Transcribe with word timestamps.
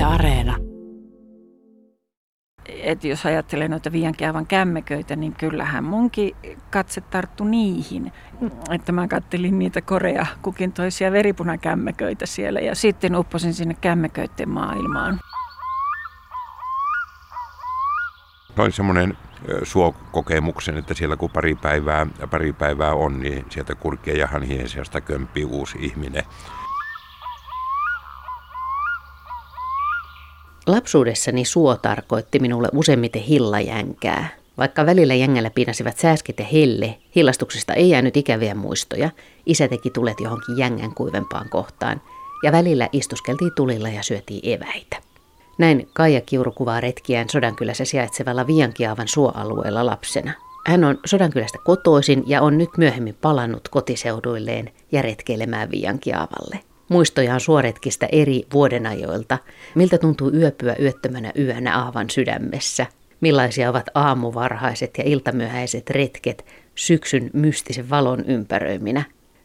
Yle 0.00 0.06
Areena. 0.06 0.56
Et 2.66 3.04
jos 3.04 3.26
ajattelee 3.26 3.68
noita 3.68 3.92
Viiankiavan 3.92 4.46
kämmeköitä, 4.46 5.16
niin 5.16 5.32
kyllähän 5.32 5.84
munkin 5.84 6.36
katse 6.70 7.00
tarttu 7.00 7.44
niihin. 7.44 8.12
Että 8.70 8.92
mä 8.92 9.08
kattelin 9.08 9.58
niitä 9.58 9.80
korea 9.80 10.26
kukin 10.42 10.72
toisia 10.72 11.12
veripunakämmeköitä 11.12 12.26
siellä 12.26 12.60
ja 12.60 12.74
sitten 12.74 13.16
upposin 13.16 13.54
sinne 13.54 13.74
kämmeköiden 13.74 14.48
maailmaan. 14.48 15.20
Noin 18.56 18.72
semmoinen 18.72 19.16
suokokemuksen, 19.62 20.76
että 20.76 20.94
siellä 20.94 21.16
kun 21.16 21.30
pari 21.30 21.54
päivää, 21.54 22.06
pari 22.30 22.52
päivää 22.52 22.94
on, 22.94 23.20
niin 23.20 23.46
sieltä 23.48 23.74
kurkien 23.74 24.18
ja 24.18 24.26
hanhien 24.26 24.68
sijasta 24.68 25.00
kömpii 25.00 25.44
uusi 25.44 25.78
ihminen. 25.80 26.24
Lapsuudessani 30.70 31.44
suo 31.44 31.76
tarkoitti 31.76 32.38
minulle 32.38 32.68
useimmiten 32.72 33.22
hillajänkää. 33.22 34.28
Vaikka 34.58 34.86
välillä 34.86 35.14
jängällä 35.14 35.50
piinasivat 35.50 35.98
sääskit 35.98 36.38
ja 36.38 36.44
helle, 36.44 36.98
hillastuksesta 37.16 37.74
ei 37.74 37.90
jäänyt 37.90 38.16
ikäviä 38.16 38.54
muistoja. 38.54 39.10
Isä 39.46 39.68
teki 39.68 39.90
tulet 39.90 40.20
johonkin 40.20 40.58
jängän 40.58 40.94
kuivempaan 40.94 41.48
kohtaan, 41.48 42.00
ja 42.42 42.52
välillä 42.52 42.88
istuskeltiin 42.92 43.52
tulilla 43.56 43.88
ja 43.88 44.02
syötiin 44.02 44.40
eväitä. 44.42 44.96
Näin 45.58 45.88
Kaija 45.92 46.20
Kiuru 46.20 46.52
kuvaa 46.52 46.80
retkiään 46.80 47.28
Sodankylässä 47.28 47.84
sijaitsevalla 47.84 48.46
Viankiaavan 48.46 49.08
suoalueella 49.08 49.86
lapsena. 49.86 50.32
Hän 50.66 50.84
on 50.84 50.98
Sodankylästä 51.04 51.58
kotoisin 51.64 52.24
ja 52.26 52.42
on 52.42 52.58
nyt 52.58 52.70
myöhemmin 52.76 53.16
palannut 53.20 53.68
kotiseuduilleen 53.68 54.70
ja 54.92 55.02
retkeilemään 55.02 55.70
Viankiaavalle. 55.70 56.60
Muistoja 56.90 57.34
on 57.34 57.40
suoretkistä 57.40 58.08
eri 58.12 58.46
vuodenajoilta, 58.52 59.38
miltä 59.74 59.98
tuntuu 59.98 60.30
yöpyä 60.34 60.76
yöttömänä 60.80 61.32
yönä 61.38 61.78
aavan 61.78 62.10
sydämessä, 62.10 62.86
millaisia 63.20 63.70
ovat 63.70 63.86
aamuvarhaiset 63.94 64.90
ja 64.98 65.04
iltamyöhäiset 65.06 65.90
retket 65.90 66.46
syksyn 66.74 67.30
mystisen 67.32 67.90
valon 67.90 68.24
ympäröiminä, 68.24 69.02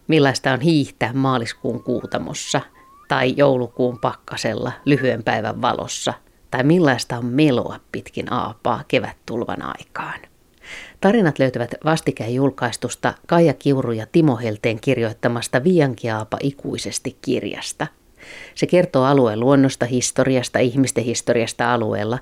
millaista 0.07 0.51
on 0.51 0.61
hiihtää 0.61 1.13
maaliskuun 1.13 1.83
kuutamossa 1.83 2.61
tai 3.07 3.33
joulukuun 3.37 3.99
pakkasella 3.99 4.71
lyhyen 4.85 5.23
päivän 5.23 5.61
valossa, 5.61 6.13
tai 6.51 6.63
millaista 6.63 7.17
on 7.17 7.25
meloa 7.25 7.79
pitkin 7.91 8.33
aapaa 8.33 8.83
kevättulvan 8.87 9.61
aikaan. 9.61 10.19
Tarinat 11.05 11.39
löytyvät 11.39 11.75
vastikään 11.85 12.33
julkaistusta 12.33 13.13
Kaija 13.27 13.53
Kiuru 13.53 13.91
ja 13.91 14.05
Timo 14.11 14.37
Helteen 14.37 14.79
kirjoittamasta 14.81 15.63
Viankiaapa 15.63 16.37
ikuisesti 16.43 17.17
kirjasta. 17.21 17.87
Se 18.55 18.67
kertoo 18.67 19.03
alueen 19.03 19.39
luonnosta, 19.39 19.85
historiasta, 19.85 20.59
ihmisten 20.59 21.03
historiasta 21.03 21.73
alueella 21.73 22.19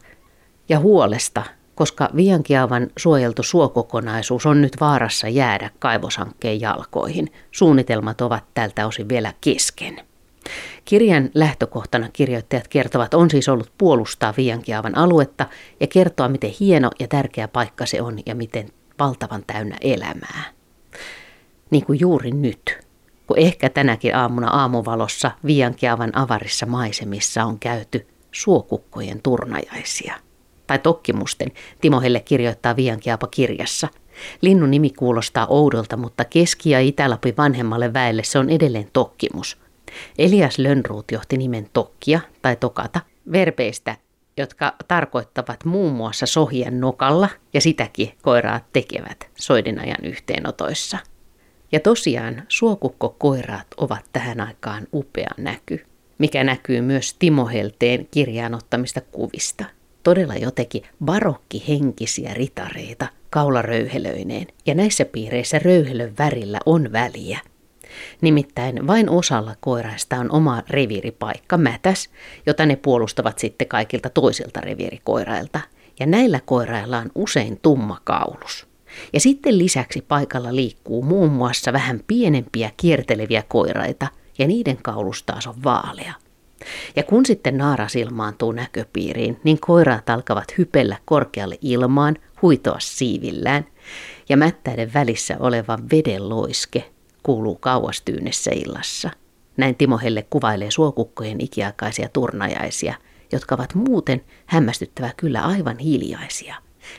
ja 0.69 0.79
huolesta, 0.79 1.43
koska 1.75 2.09
Viankiaavan 2.15 2.87
suojeltu 2.97 3.43
suokokonaisuus 3.43 4.45
on 4.45 4.61
nyt 4.61 4.73
vaarassa 4.79 5.27
jäädä 5.27 5.69
kaivoshankkeen 5.79 6.61
jalkoihin. 6.61 7.31
Suunnitelmat 7.51 8.21
ovat 8.21 8.43
tältä 8.53 8.87
osin 8.87 9.09
vielä 9.09 9.33
kesken. 9.41 10.12
Kirjan 10.85 11.29
lähtökohtana 11.33 12.09
kirjoittajat 12.13 12.67
kertovat 12.67 13.13
on 13.13 13.29
siis 13.29 13.49
ollut 13.49 13.71
puolustaa 13.77 14.33
Viankiaavan 14.37 14.97
aluetta 14.97 15.45
ja 15.79 15.87
kertoa, 15.87 16.29
miten 16.29 16.53
hieno 16.59 16.89
ja 16.99 17.07
tärkeä 17.07 17.47
paikka 17.47 17.85
se 17.85 18.01
on 18.01 18.19
ja 18.25 18.35
miten 18.35 18.69
valtavan 18.99 19.43
täynnä 19.47 19.77
elämää. 19.81 20.43
Niin 21.69 21.85
kuin 21.85 21.99
juuri 21.99 22.31
nyt, 22.31 22.79
kun 23.27 23.37
ehkä 23.37 23.69
tänäkin 23.69 24.15
aamuna 24.15 24.47
aamuvalossa 24.47 25.31
Viankiaavan 25.45 26.17
avarissa 26.17 26.65
maisemissa 26.65 27.43
on 27.43 27.59
käyty 27.59 28.07
suokukkojen 28.31 29.21
turnajaisia. 29.21 30.15
Tai 30.67 30.79
tokkimusten 30.79 31.51
Timo 31.81 32.01
Helle 32.01 32.19
kirjoittaa 32.19 32.75
Viankiaapa 32.75 33.27
kirjassa. 33.27 33.87
Linnun 34.41 34.71
nimi 34.71 34.89
kuulostaa 34.89 35.47
oudolta, 35.47 35.97
mutta 35.97 36.25
Keski- 36.25 36.69
ja 36.69 36.79
Itä-Lapin 36.79 37.37
vanhemmalle 37.37 37.93
väelle 37.93 38.23
se 38.23 38.39
on 38.39 38.49
edelleen 38.49 38.89
tokkimus– 38.93 39.57
Elias 40.17 40.57
Lönnruut 40.57 41.11
johti 41.11 41.37
nimen 41.37 41.69
tokkia 41.73 42.19
tai 42.41 42.55
tokata 42.55 42.99
verpeistä, 43.31 43.95
jotka 44.37 44.73
tarkoittavat 44.87 45.65
muun 45.65 45.93
muassa 45.93 46.25
sohien 46.25 46.79
nokalla, 46.79 47.29
ja 47.53 47.61
sitäkin 47.61 48.11
koiraat 48.21 48.63
tekevät 48.73 49.29
soidinajan 49.35 50.05
yhteenotoissa. 50.05 50.97
Ja 51.71 51.79
tosiaan 51.79 52.43
suokukko-koiraat 52.47 53.67
ovat 53.77 54.05
tähän 54.13 54.41
aikaan 54.41 54.87
upea 54.93 55.31
näky, 55.37 55.85
mikä 56.17 56.43
näkyy 56.43 56.81
myös 56.81 57.13
Timo 57.13 57.45
Helteen 57.45 58.07
kirjaanottamista 58.11 59.01
kuvista. 59.01 59.65
Todella 60.03 60.35
jotenkin 60.35 60.83
barokkihenkisiä 61.05 62.33
ritareita 62.33 63.07
kaularöyhelöineen, 63.29 64.47
ja 64.65 64.75
näissä 64.75 65.05
piireissä 65.05 65.59
röyhelön 65.59 66.13
värillä 66.17 66.59
on 66.65 66.91
väliä– 66.91 67.39
Nimittäin 68.21 68.87
vain 68.87 69.09
osalla 69.09 69.55
koiraista 69.59 70.15
on 70.15 70.31
oma 70.31 70.63
reviiripaikka, 70.69 71.57
mätäs, 71.57 72.09
jota 72.45 72.65
ne 72.65 72.75
puolustavat 72.75 73.39
sitten 73.39 73.67
kaikilta 73.67 74.09
toisilta 74.09 74.61
reviirikoirailta. 74.61 75.59
Ja 75.99 76.05
näillä 76.05 76.39
koirailla 76.45 76.97
on 76.97 77.11
usein 77.15 77.59
tumma 77.61 77.97
kaulus. 78.03 78.67
Ja 79.13 79.19
sitten 79.19 79.57
lisäksi 79.57 80.01
paikalla 80.01 80.55
liikkuu 80.55 81.03
muun 81.03 81.31
muassa 81.31 81.73
vähän 81.73 82.01
pienempiä 82.07 82.71
kierteleviä 82.77 83.43
koiraita, 83.47 84.07
ja 84.39 84.47
niiden 84.47 84.77
kaulus 84.81 85.23
taas 85.23 85.47
on 85.47 85.63
vaalea. 85.63 86.13
Ja 86.95 87.03
kun 87.03 87.25
sitten 87.25 87.57
naaras 87.57 87.95
ilmaantuu 87.95 88.51
näköpiiriin, 88.51 89.39
niin 89.43 89.59
koiraat 89.59 90.09
alkavat 90.09 90.57
hypellä 90.57 90.97
korkealle 91.05 91.57
ilmaan, 91.61 92.17
huitoa 92.41 92.79
siivillään, 92.79 93.65
ja 94.29 94.37
mättäiden 94.37 94.93
välissä 94.93 95.35
oleva 95.39 95.79
veden 95.91 96.29
loiske 96.29 96.92
kuuluu 97.23 97.55
kauas 97.55 98.01
tyynessä 98.01 98.51
illassa. 98.53 99.09
Näin 99.57 99.75
Timo 99.75 99.97
Helle 99.97 100.25
kuvailee 100.29 100.71
suokukkojen 100.71 101.41
ikiaikaisia 101.41 102.09
turnajaisia, 102.09 102.95
jotka 103.31 103.55
ovat 103.55 103.75
muuten 103.75 104.21
hämmästyttävää 104.45 105.11
kyllä 105.17 105.41
aivan 105.41 105.77
hiljaisia. 105.77 106.55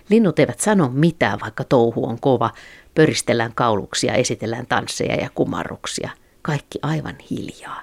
Linnut 0.08 0.38
eivät 0.38 0.60
sano 0.60 0.90
mitään, 0.94 1.40
vaikka 1.40 1.64
touhu 1.64 2.06
on 2.06 2.20
kova, 2.20 2.50
pöristellään 2.94 3.54
kauluksia, 3.54 4.14
esitellään 4.14 4.66
tansseja 4.66 5.14
ja 5.14 5.30
kumarruksia. 5.34 6.10
Kaikki 6.42 6.78
aivan 6.82 7.16
hiljaa. 7.30 7.80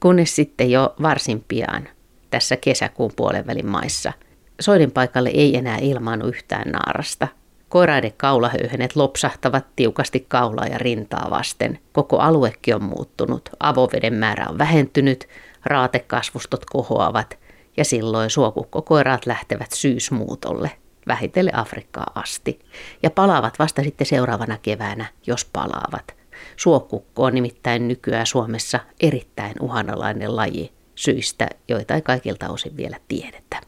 Kunnes 0.00 0.36
sitten 0.36 0.70
jo 0.70 0.94
varsin 1.02 1.44
pian, 1.48 1.88
tässä 2.30 2.56
kesäkuun 2.56 3.12
puolen 3.16 3.46
välin 3.46 3.66
maissa, 3.66 4.12
soidin 4.60 4.90
paikalle 4.90 5.28
ei 5.28 5.56
enää 5.56 5.78
ilmaannu 5.78 6.26
yhtään 6.26 6.70
naarasta– 6.72 7.28
Koiraiden 7.74 8.12
kaulahöyhenet 8.16 8.96
lopsahtavat 8.96 9.64
tiukasti 9.76 10.24
kaulaa 10.28 10.66
ja 10.66 10.78
rintaa 10.78 11.30
vasten. 11.30 11.78
Koko 11.92 12.18
aluekin 12.18 12.74
on 12.74 12.84
muuttunut. 12.84 13.48
Avoveden 13.60 14.14
määrä 14.14 14.46
on 14.48 14.58
vähentynyt, 14.58 15.28
raatekasvustot 15.64 16.64
kohoavat 16.64 17.38
ja 17.76 17.84
silloin 17.84 18.30
suokukkokoiraat 18.30 19.26
lähtevät 19.26 19.72
syysmuutolle 19.72 20.70
vähitelle 21.06 21.50
Afrikkaa 21.54 22.10
asti. 22.14 22.60
Ja 23.02 23.10
palaavat 23.10 23.58
vasta 23.58 23.82
sitten 23.82 24.06
seuraavana 24.06 24.58
keväänä, 24.62 25.06
jos 25.26 25.44
palaavat. 25.44 26.14
Suokukko 26.56 27.24
on 27.24 27.34
nimittäin 27.34 27.88
nykyään 27.88 28.26
Suomessa 28.26 28.80
erittäin 29.00 29.54
uhanalainen 29.60 30.36
laji 30.36 30.72
syistä, 30.94 31.48
joita 31.68 31.94
ei 31.94 32.02
kaikilta 32.02 32.48
osin 32.48 32.76
vielä 32.76 32.96
tiedetä. 33.08 33.60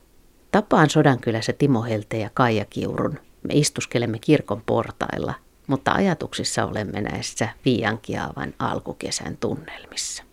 Tapaan 0.50 0.90
Sodankylässä 0.90 1.52
Timo 1.52 1.82
Helte 1.82 2.18
ja 2.18 2.30
Kaija 2.34 2.64
Kiurun 2.64 3.25
me 3.46 3.54
istuskelemme 3.54 4.18
kirkon 4.18 4.62
portailla, 4.66 5.34
mutta 5.66 5.92
ajatuksissa 5.92 6.64
olemme 6.64 7.00
näissä 7.00 7.48
Viiankiaavan 7.64 8.54
alkukesän 8.58 9.36
tunnelmissa. 9.36 10.24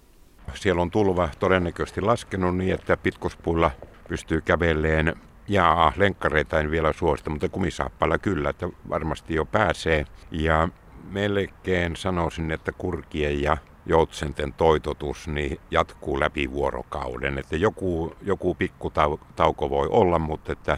Siellä 0.54 0.82
on 0.82 0.92
tulva 0.92 1.30
todennäköisesti 1.40 2.02
laskenut 2.02 2.58
niin, 2.58 2.74
että 2.74 2.98
pitkospuilla 2.98 3.72
pystyy 4.08 4.42
käveleen 4.42 5.16
ja 5.48 5.92
lenkkareita 5.96 6.60
en 6.60 6.72
vielä 6.72 6.94
suosta, 6.94 7.30
mutta 7.30 7.50
kumisaappailla 7.50 8.18
kyllä, 8.18 8.50
että 8.50 8.70
varmasti 8.90 9.36
jo 9.36 9.46
pääsee. 9.46 10.06
Ja 10.32 10.70
melkein 11.10 11.96
sanoisin, 11.96 12.52
että 12.52 12.72
kurkien 12.72 13.42
ja 13.42 13.58
joutsenten 13.86 14.54
toitotus 14.54 15.28
niin 15.28 15.60
jatkuu 15.72 16.20
läpi 16.20 16.52
vuorokauden. 16.52 17.38
Että 17.38 17.56
joku, 17.56 18.16
joku 18.22 18.56
pikku 18.56 18.92
tauko 19.36 19.70
voi 19.70 19.88
olla, 19.92 20.20
mutta 20.20 20.52
että 20.52 20.78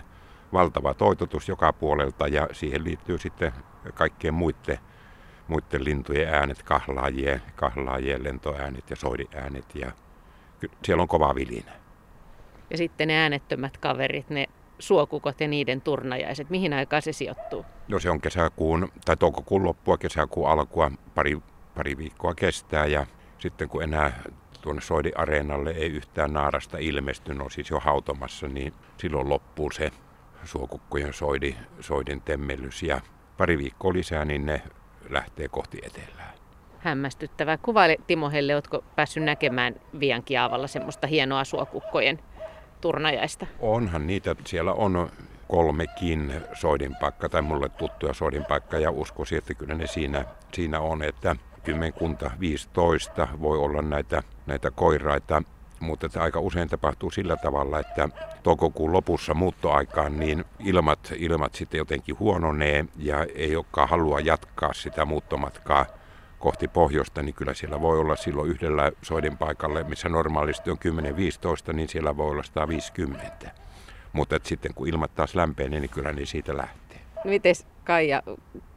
valtava 0.55 0.93
toitotus 0.93 1.49
joka 1.49 1.73
puolelta 1.73 2.27
ja 2.27 2.47
siihen 2.51 2.83
liittyy 2.83 3.17
sitten 3.17 3.51
kaikkien 3.93 4.33
muiden, 4.33 4.79
muiden 5.47 5.83
lintujen 5.83 6.33
äänet, 6.33 6.63
kahlaajien, 6.63 7.41
kahlaajien 7.55 8.23
lentoäänet 8.23 8.89
ja 8.89 8.95
soidiäänet 8.95 9.75
ja 9.75 9.91
siellä 10.83 11.01
on 11.01 11.07
kova 11.07 11.35
vilinä. 11.35 11.71
Ja 12.69 12.77
sitten 12.77 13.07
ne 13.07 13.17
äänettömät 13.17 13.77
kaverit, 13.77 14.29
ne 14.29 14.45
suokukot 14.79 15.41
ja 15.41 15.47
niiden 15.47 15.81
turnajaiset, 15.81 16.49
mihin 16.49 16.73
aikaan 16.73 17.01
se 17.01 17.13
sijoittuu? 17.13 17.65
No 17.87 17.99
se 17.99 18.09
on 18.09 18.21
kesäkuun 18.21 18.91
tai 19.05 19.17
toukokuun 19.17 19.63
loppua, 19.63 19.97
kesäkuun 19.97 20.49
alkua, 20.49 20.91
pari, 21.15 21.37
pari 21.75 21.97
viikkoa 21.97 22.35
kestää 22.35 22.85
ja 22.85 23.05
sitten 23.37 23.69
kun 23.69 23.83
enää 23.83 24.23
tuonne 24.61 24.81
Soidi-areenalle 24.81 25.71
ei 25.71 25.89
yhtään 25.89 26.33
naarasta 26.33 26.77
ilmestynyt, 26.77 27.41
on 27.41 27.51
siis 27.51 27.69
jo 27.69 27.79
hautomassa, 27.79 28.47
niin 28.47 28.73
silloin 28.97 29.29
loppuu 29.29 29.71
se 29.71 29.91
suokukkojen 30.43 31.13
soidi, 31.13 31.55
soidin 31.79 32.21
temmellys 32.21 32.83
ja 32.83 33.01
pari 33.37 33.57
viikkoa 33.57 33.93
lisää, 33.93 34.25
niin 34.25 34.45
ne 34.45 34.61
lähtee 35.09 35.47
kohti 35.47 35.79
etelää. 35.83 36.33
Hämmästyttävää. 36.79 37.57
Kuvaile 37.57 37.97
Timo 38.07 38.29
Helle, 38.29 38.53
oletko 38.53 38.83
päässyt 38.95 39.23
näkemään 39.23 39.75
Viankiaavalla 39.99 40.67
semmoista 40.67 41.07
hienoa 41.07 41.43
suokukkojen 41.43 42.19
turnajaista? 42.81 43.47
Onhan 43.59 44.07
niitä, 44.07 44.35
siellä 44.45 44.73
on 44.73 45.09
kolmekin 45.47 46.33
soidinpaikka 46.53 47.29
tai 47.29 47.41
mulle 47.41 47.69
tuttuja 47.69 48.13
soidinpaikka 48.13 48.79
ja 48.79 48.91
uskoisin, 48.91 49.37
että 49.37 49.53
kyllä 49.53 49.75
ne 49.75 49.87
siinä, 49.87 50.25
siinä 50.53 50.79
on, 50.79 51.03
että 51.03 51.35
kymmenkunta 51.63 52.31
15 52.39 53.27
voi 53.41 53.57
olla 53.57 53.81
näitä, 53.81 54.23
näitä 54.45 54.71
koiraita, 54.71 55.43
mutta 55.79 56.05
että 56.05 56.23
aika 56.23 56.39
usein 56.39 56.69
tapahtuu 56.69 57.11
sillä 57.11 57.35
tavalla, 57.35 57.79
että 57.79 58.09
toukokuun 58.43 58.93
lopussa 58.93 59.33
muuttoaikaan 59.33 60.19
niin 60.19 60.45
ilmat, 60.59 61.13
ilmat 61.17 61.55
sitten 61.55 61.77
jotenkin 61.77 62.19
huononee 62.19 62.85
ja 62.97 63.25
ei 63.35 63.55
olekaan 63.55 63.89
halua 63.89 64.19
jatkaa 64.19 64.73
sitä 64.73 65.05
muuttomatkaa 65.05 65.85
kohti 66.39 66.67
pohjoista, 66.67 67.21
niin 67.21 67.35
kyllä 67.35 67.53
siellä 67.53 67.81
voi 67.81 67.99
olla 67.99 68.15
silloin 68.15 68.49
yhdellä 68.49 68.91
soidin 69.01 69.37
paikalle, 69.37 69.83
missä 69.83 70.09
normaalisti 70.09 70.71
on 70.71 70.77
10-15, 71.69 71.73
niin 71.73 71.89
siellä 71.89 72.17
voi 72.17 72.29
olla 72.31 72.43
150. 72.43 73.51
Mutta 74.13 74.39
sitten 74.43 74.73
kun 74.73 74.87
ilmat 74.87 75.15
taas 75.15 75.35
lämpenee, 75.35 75.79
niin 75.79 75.89
kyllä 75.89 76.11
niin 76.11 76.27
siitä 76.27 76.57
lähtee. 76.57 76.99
Miten 77.23 77.55
Kaija 77.83 78.23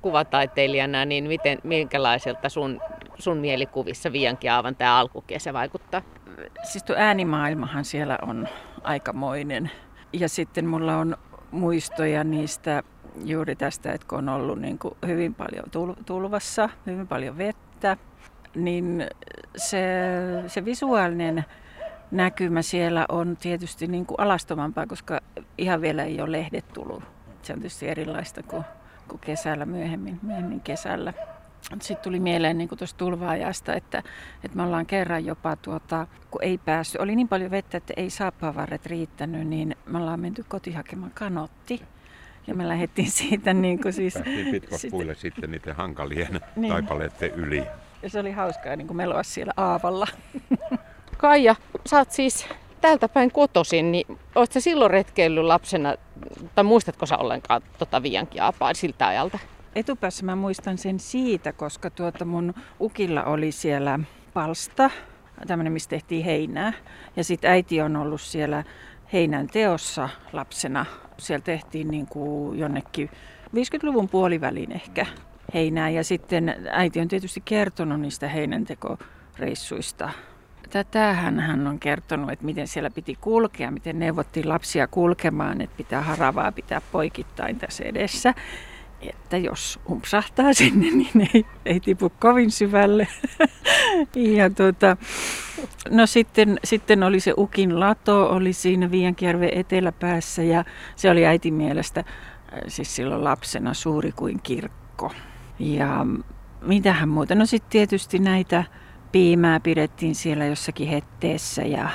kuvataiteilijana, 0.02 1.04
niin 1.04 1.24
miten, 1.24 1.58
minkälaiselta 1.64 2.48
sun, 2.48 2.80
sun 3.18 3.36
mielikuvissa 3.36 4.12
Viiankiaavan 4.12 4.76
tämä 4.76 4.98
alkukesä 4.98 5.52
vaikuttaa? 5.52 6.02
Siis 6.62 6.84
tuo 6.84 6.96
äänimaailmahan 6.98 7.84
siellä 7.84 8.18
on 8.22 8.48
aikamoinen. 8.82 9.70
Ja 10.12 10.28
sitten 10.28 10.66
mulla 10.66 10.96
on 10.96 11.16
muistoja 11.50 12.24
niistä 12.24 12.82
juuri 13.24 13.56
tästä, 13.56 13.92
että 13.92 14.06
kun 14.08 14.18
on 14.18 14.28
ollut 14.28 14.60
niin 14.60 14.78
kuin 14.78 14.94
hyvin 15.06 15.34
paljon 15.34 15.64
tulvassa, 16.06 16.68
hyvin 16.86 17.08
paljon 17.08 17.38
vettä, 17.38 17.96
niin 18.54 19.06
se, 19.56 19.82
se 20.46 20.64
visuaalinen 20.64 21.44
näkymä 22.10 22.62
siellä 22.62 23.06
on 23.08 23.36
tietysti 23.36 23.86
niin 23.86 24.06
kuin 24.06 24.20
alastomampaa, 24.20 24.86
koska 24.86 25.20
ihan 25.58 25.80
vielä 25.80 26.04
ei 26.04 26.20
ole 26.20 26.32
lehdet 26.32 26.68
tullut. 26.72 27.02
Se 27.42 27.52
on 27.52 27.58
tietysti 27.58 27.88
erilaista 27.88 28.42
kuin, 28.42 28.64
kuin 29.08 29.20
kesällä 29.20 29.66
myöhemmin, 29.66 30.18
myöhemmin 30.22 30.60
kesällä. 30.60 31.12
Sitten 31.62 31.96
tuli 31.96 32.20
mieleen 32.20 32.58
niin 32.58 32.68
tuosta 32.78 32.98
tulvaajasta, 32.98 33.74
että, 33.74 34.02
että 34.44 34.56
me 34.56 34.62
ollaan 34.62 34.86
kerran 34.86 35.24
jopa, 35.24 35.56
tuota, 35.56 36.06
kun 36.30 36.42
ei 36.42 36.58
päässyt, 36.58 37.00
oli 37.00 37.16
niin 37.16 37.28
paljon 37.28 37.50
vettä, 37.50 37.76
että 37.76 37.94
ei 37.96 38.10
saappavarret 38.10 38.86
riittänyt, 38.86 39.46
niin 39.46 39.76
me 39.86 39.98
ollaan 39.98 40.20
menty 40.20 40.44
kotiin 40.48 40.76
hakemaan 40.76 41.12
kanotti. 41.14 41.82
Ja 42.46 42.54
me 42.54 42.68
lähdettiin 42.68 43.10
siitä 43.10 43.54
niin 43.54 43.82
kuin 43.82 43.92
siis... 43.92 44.14
Päästiin 44.14 44.50
pitkospuille 44.50 45.14
sitten, 45.14 45.32
sitten 45.32 45.50
niiden 45.50 45.76
hankalien 45.76 46.40
niin. 46.56 46.72
taipaleiden 46.72 47.30
yli. 47.30 47.64
Ja 48.02 48.10
se 48.10 48.20
oli 48.20 48.32
hauskaa 48.32 48.76
niin 48.76 48.86
kuin 48.86 48.96
meloa 48.96 49.22
siellä 49.22 49.52
aavalla. 49.56 50.06
Kaija, 51.18 51.56
sä 51.86 51.98
oot 51.98 52.10
siis 52.10 52.46
täältä 52.80 53.08
päin 53.08 53.32
kotosin, 53.32 53.92
niin 53.92 54.18
oot 54.34 54.52
sä 54.52 54.60
silloin 54.60 54.90
retkeillyt 54.90 55.44
lapsena, 55.44 55.94
tai 56.54 56.64
muistatko 56.64 57.06
sä 57.06 57.16
ollenkaan 57.16 57.62
tota 57.78 58.02
Viiankiaapaa 58.02 58.74
siltä 58.74 59.06
ajalta? 59.06 59.38
Etupäässä 59.74 60.24
mä 60.24 60.36
muistan 60.36 60.78
sen 60.78 61.00
siitä, 61.00 61.52
koska 61.52 61.90
tuota 61.90 62.24
mun 62.24 62.54
ukilla 62.80 63.24
oli 63.24 63.52
siellä 63.52 63.98
palsta, 64.34 64.90
tämmöinen, 65.46 65.72
missä 65.72 65.90
tehtiin 65.90 66.24
heinää. 66.24 66.72
Ja 67.16 67.24
sitten 67.24 67.50
äiti 67.50 67.80
on 67.80 67.96
ollut 67.96 68.20
siellä 68.20 68.64
heinän 69.12 69.46
teossa 69.46 70.08
lapsena. 70.32 70.86
Siellä 71.18 71.44
tehtiin 71.44 71.88
niin 71.88 72.06
kuin 72.06 72.58
jonnekin 72.58 73.10
50-luvun 73.56 74.08
puoliväliin 74.08 74.72
ehkä 74.72 75.06
heinää. 75.54 75.90
Ja 75.90 76.04
sitten 76.04 76.56
äiti 76.70 77.00
on 77.00 77.08
tietysti 77.08 77.42
kertonut 77.44 78.00
niistä 78.00 78.28
heinäntekoreissuissa 78.28 80.10
Tätähän 80.70 81.40
hän 81.40 81.66
on 81.66 81.78
kertonut, 81.78 82.30
että 82.30 82.44
miten 82.44 82.68
siellä 82.68 82.90
piti 82.90 83.18
kulkea, 83.20 83.70
miten 83.70 83.98
neuvottiin 83.98 84.48
lapsia 84.48 84.86
kulkemaan, 84.86 85.60
että 85.60 85.76
pitää 85.76 86.02
haravaa 86.02 86.52
pitää 86.52 86.80
poikittain 86.92 87.58
tässä 87.58 87.84
edessä. 87.84 88.34
Että 89.00 89.36
jos 89.36 89.80
umpsahtaa 89.90 90.52
sinne, 90.52 90.90
niin 90.96 91.30
ei, 91.34 91.46
ei 91.66 91.80
tipu 91.80 92.12
kovin 92.18 92.50
syvälle. 92.50 93.08
ja 94.36 94.50
tuota, 94.50 94.96
no 95.90 96.06
sitten, 96.06 96.58
sitten 96.64 97.02
oli 97.02 97.20
se 97.20 97.34
Ukin 97.38 97.80
lato, 97.80 98.26
oli 98.26 98.52
siinä 98.52 98.90
Viiankijärven 98.90 99.50
eteläpäässä 99.52 100.42
ja 100.42 100.64
se 100.96 101.10
oli 101.10 101.26
äitin 101.26 101.54
mielestä 101.54 102.00
äh, 102.00 102.06
siis 102.68 102.96
silloin 102.96 103.24
lapsena 103.24 103.74
suuri 103.74 104.12
kuin 104.12 104.40
kirkko. 104.42 105.12
Ja 105.58 106.06
mitähän 106.62 107.08
muuta? 107.08 107.34
No 107.34 107.46
sitten 107.46 107.70
tietysti 107.70 108.18
näitä 108.18 108.64
piimää 109.12 109.60
pidettiin 109.60 110.14
siellä 110.14 110.46
jossakin 110.46 110.88
hetteessä 110.88 111.62
ja 111.62 111.90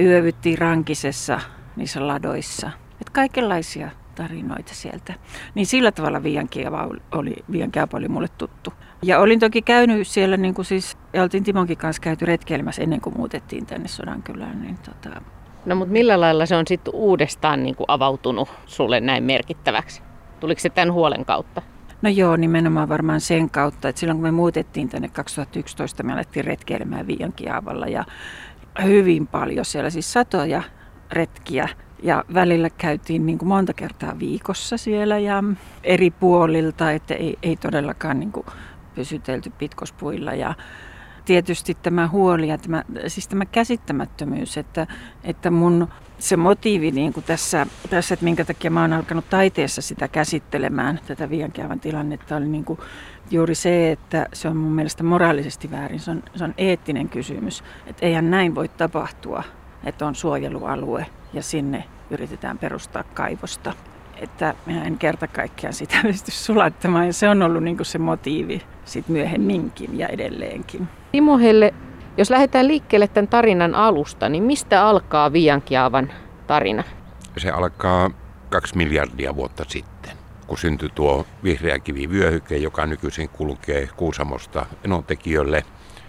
yövyttiin 0.00 0.58
rankisessa 0.58 1.40
niissä 1.76 2.06
ladoissa. 2.06 2.70
Et 3.00 3.10
kaikenlaisia 3.10 3.90
tarinoita 4.14 4.74
sieltä. 4.74 5.14
Niin 5.54 5.66
sillä 5.66 5.92
tavalla 5.92 6.22
Viiankiava 6.22 6.88
oli, 7.12 7.36
Viiankiava 7.52 7.98
oli 7.98 8.08
mulle 8.08 8.28
tuttu. 8.38 8.72
Ja 9.02 9.20
olin 9.20 9.40
toki 9.40 9.62
käynyt 9.62 10.08
siellä, 10.08 10.36
niin 10.36 10.54
kuin 10.54 10.64
siis, 10.64 10.98
ja 11.12 11.22
oltiin 11.22 11.44
Timonkin 11.44 11.76
kanssa 11.76 12.02
käyty 12.02 12.26
retkeilemässä 12.26 12.82
ennen 12.82 13.00
kuin 13.00 13.16
muutettiin 13.16 13.66
tänne 13.66 13.88
Sodankylään. 13.88 14.62
Niin 14.62 14.78
tota... 14.78 15.20
No 15.66 15.74
mutta 15.74 15.92
millä 15.92 16.20
lailla 16.20 16.46
se 16.46 16.56
on 16.56 16.66
sitten 16.66 16.94
uudestaan 16.94 17.62
niin 17.62 17.76
kuin 17.76 17.84
avautunut 17.88 18.48
sulle 18.66 19.00
näin 19.00 19.24
merkittäväksi? 19.24 20.02
Tuliko 20.40 20.60
se 20.60 20.70
tämän 20.70 20.92
huolen 20.92 21.24
kautta? 21.24 21.62
No 22.02 22.10
joo, 22.10 22.36
nimenomaan 22.36 22.88
varmaan 22.88 23.20
sen 23.20 23.50
kautta, 23.50 23.88
että 23.88 24.00
silloin 24.00 24.16
kun 24.16 24.22
me 24.22 24.30
muutettiin 24.30 24.88
tänne 24.88 25.08
2011, 25.08 26.02
me 26.02 26.12
alettiin 26.12 26.44
retkeilemään 26.44 27.06
Viiankiaavalla 27.06 27.86
ja 27.86 28.04
hyvin 28.82 29.26
paljon 29.26 29.64
siellä, 29.64 29.90
siis 29.90 30.12
satoja 30.12 30.62
retkiä. 31.12 31.68
Ja 32.02 32.24
välillä 32.34 32.70
käytiin 32.70 33.26
niin 33.26 33.38
kuin 33.38 33.48
monta 33.48 33.72
kertaa 33.72 34.18
viikossa 34.18 34.76
siellä 34.76 35.18
ja 35.18 35.44
eri 35.84 36.10
puolilta, 36.10 36.90
että 36.90 37.14
ei, 37.14 37.38
ei 37.42 37.56
todellakaan 37.56 38.20
niin 38.20 38.32
kuin 38.32 38.46
pysytelty 38.94 39.52
pitkospuilla. 39.58 40.34
Ja 40.34 40.54
tietysti 41.24 41.76
tämä 41.82 42.08
huoli 42.08 42.48
ja 42.48 42.58
tämä, 42.58 42.84
siis 43.06 43.28
tämä 43.28 43.44
käsittämättömyys, 43.44 44.58
että, 44.58 44.86
että 45.24 45.50
mun 45.50 45.88
se 46.18 46.36
motiivi 46.36 46.90
niin 46.90 47.12
kuin 47.12 47.24
tässä, 47.24 47.66
tässä, 47.90 48.14
että 48.14 48.24
minkä 48.24 48.44
takia 48.44 48.70
mä 48.70 48.80
oon 48.80 48.92
alkanut 48.92 49.30
taiteessa 49.30 49.82
sitä 49.82 50.08
käsittelemään, 50.08 51.00
tätä 51.06 51.30
viiankiavan 51.30 51.80
tilannetta, 51.80 52.36
oli 52.36 52.48
niin 52.48 52.64
kuin 52.64 52.78
juuri 53.30 53.54
se, 53.54 53.92
että 53.92 54.26
se 54.32 54.48
on 54.48 54.56
mun 54.56 54.72
mielestä 54.72 55.04
moraalisesti 55.04 55.70
väärin. 55.70 56.00
Se 56.00 56.10
on, 56.10 56.22
se 56.36 56.44
on 56.44 56.54
eettinen 56.58 57.08
kysymys, 57.08 57.64
että 57.86 58.06
eihän 58.06 58.30
näin 58.30 58.54
voi 58.54 58.68
tapahtua, 58.68 59.42
että 59.86 60.06
on 60.06 60.14
suojelualue 60.14 61.06
ja 61.32 61.42
sinne 61.42 61.84
yritetään 62.10 62.58
perustaa 62.58 63.04
kaivosta. 63.14 63.72
Että 64.16 64.54
minä 64.66 64.84
en 64.84 64.98
kerta 64.98 65.26
kaikkiaan 65.26 65.74
sitä 65.74 65.96
pysty 66.02 66.30
sulattamaan 66.30 67.06
ja 67.06 67.12
se 67.12 67.28
on 67.28 67.42
ollut 67.42 67.62
niin 67.62 67.76
kuin 67.76 67.86
se 67.86 67.98
motiivi 67.98 68.62
sit 68.84 69.08
myöhemminkin 69.08 69.98
ja 69.98 70.08
edelleenkin. 70.08 70.88
Timo 71.12 71.38
Helle, 71.38 71.74
jos 72.16 72.30
lähdetään 72.30 72.68
liikkeelle 72.68 73.08
tämän 73.08 73.28
tarinan 73.28 73.74
alusta, 73.74 74.28
niin 74.28 74.42
mistä 74.42 74.86
alkaa 74.86 75.32
Viiankiaavan 75.32 76.12
tarina? 76.46 76.84
Se 77.36 77.50
alkaa 77.50 78.10
kaksi 78.50 78.76
miljardia 78.76 79.36
vuotta 79.36 79.64
sitten, 79.68 80.16
kun 80.46 80.58
syntyi 80.58 80.88
tuo 80.94 81.26
vihreä 81.44 81.78
kivivyöhyke, 81.78 82.56
joka 82.56 82.86
nykyisin 82.86 83.28
kulkee 83.28 83.88
Kuusamosta 83.96 84.66
enontekijölle. 84.84 85.64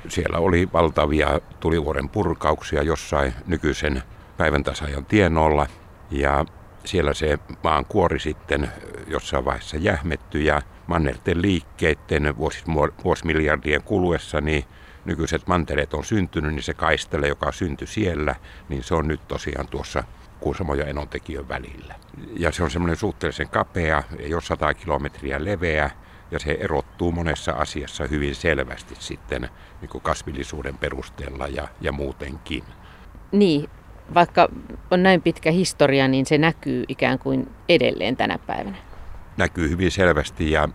Siellä 0.08 0.38
oli 0.38 0.70
valtavia 0.74 1.40
tulivuoren 1.60 2.10
purkauksia 2.10 2.84
jossain 2.84 3.34
nykyisen 3.48 4.04
päivän 4.38 4.64
tasajan 4.64 5.06
tienolla 5.06 5.68
ja 6.12 6.46
siellä 6.86 7.14
se 7.14 7.40
maan 7.64 7.86
kuori 7.86 8.20
sitten 8.20 8.72
jossain 9.08 9.46
vaiheessa 9.46 9.78
jähmetty 9.78 10.42
ja 10.42 10.62
mannerten 10.88 11.42
liikkeiden 11.42 12.36
vuosimiljardien 13.04 13.84
kuluessa 13.84 14.42
niin 14.42 14.66
nykyiset 15.06 15.48
mantereet 15.48 15.94
on 15.94 16.04
syntynyt, 16.04 16.54
niin 16.54 16.64
se 16.64 16.74
kaistele, 16.74 17.28
joka 17.28 17.52
syntyi 17.52 17.88
siellä, 17.88 18.36
niin 18.70 18.84
se 18.84 18.96
on 18.96 19.08
nyt 19.08 19.28
tosiaan 19.28 19.68
tuossa 19.68 20.04
Kuusamo 20.40 20.74
ja 20.74 20.86
välillä. 21.48 21.96
Ja 22.38 22.52
se 22.52 22.64
on 22.64 22.72
semmoinen 22.72 22.98
suhteellisen 22.98 23.50
kapea, 23.50 24.04
ole 24.34 24.42
100 24.42 24.74
kilometriä 24.74 25.46
leveä, 25.46 25.92
ja 26.32 26.40
se 26.40 26.58
erottuu 26.60 27.12
monessa 27.12 27.52
asiassa 27.52 28.08
hyvin 28.08 28.36
selvästi 28.36 28.96
sitten 29.00 29.50
niin 29.82 29.90
kuin 29.90 30.02
kasvillisuuden 30.02 30.78
perusteella 30.78 31.48
ja, 31.48 31.68
ja 31.82 31.92
muutenkin. 31.92 32.64
Niin, 33.32 33.70
vaikka 34.14 34.50
on 34.92 35.04
näin 35.04 35.22
pitkä 35.22 35.52
historia, 35.52 36.08
niin 36.08 36.26
se 36.26 36.38
näkyy 36.38 36.84
ikään 36.88 37.20
kuin 37.20 37.52
edelleen 37.70 38.18
tänä 38.18 38.40
päivänä. 38.48 38.78
Näkyy 39.38 39.70
hyvin 39.70 39.92
selvästi 39.92 40.52
ja 40.52 40.70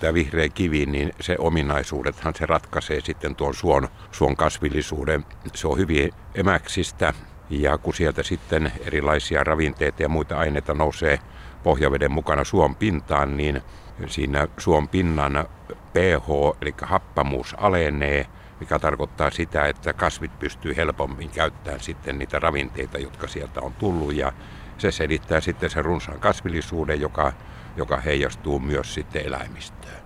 tämä 0.00 0.14
vihreä 0.14 0.48
kivi, 0.48 0.86
niin 0.86 1.12
se 1.20 1.36
ominaisuudethan 1.38 2.34
se 2.34 2.46
ratkaisee 2.46 3.00
sitten 3.00 3.36
tuon 3.36 3.54
suon, 3.54 3.88
suon 4.12 4.36
kasvillisuuden. 4.36 5.24
Se 5.54 5.68
on 5.68 5.78
hyvin 5.78 6.10
emäksistä 6.34 7.14
ja 7.50 7.78
kun 7.78 7.94
sieltä 7.94 8.22
sitten 8.22 8.72
erilaisia 8.80 9.44
ravinteita 9.44 10.02
ja 10.02 10.08
muita 10.08 10.38
aineita 10.38 10.74
nousee 10.74 11.18
pohjaveden 11.62 12.12
mukana 12.12 12.44
suon 12.44 12.74
pintaan, 12.76 13.36
niin 13.36 13.62
siinä 14.10 14.48
suon 14.58 14.88
pinnan 14.88 15.44
pH, 15.92 16.28
eli 16.62 16.74
happamuus 16.82 17.54
alenee, 17.58 18.26
mikä 18.60 18.78
tarkoittaa 18.78 19.30
sitä, 19.30 19.66
että 19.66 19.92
kasvit 19.92 20.38
pystyy 20.38 20.76
helpommin 20.76 21.30
käyttämään 21.30 21.80
sitten 21.80 22.18
niitä 22.18 22.38
ravinteita, 22.38 22.98
jotka 22.98 23.28
sieltä 23.28 23.60
on 23.60 23.72
tullut 23.72 24.14
ja 24.14 24.32
se 24.78 24.90
selittää 24.90 25.40
sitten 25.40 25.70
sen 25.70 25.84
runsaan 25.84 26.20
kasvillisuuden, 26.20 27.00
joka, 27.00 27.32
joka 27.76 27.96
heijastuu 27.96 28.58
myös 28.58 28.94
sitten 28.94 29.26
eläimistöön. 29.26 30.02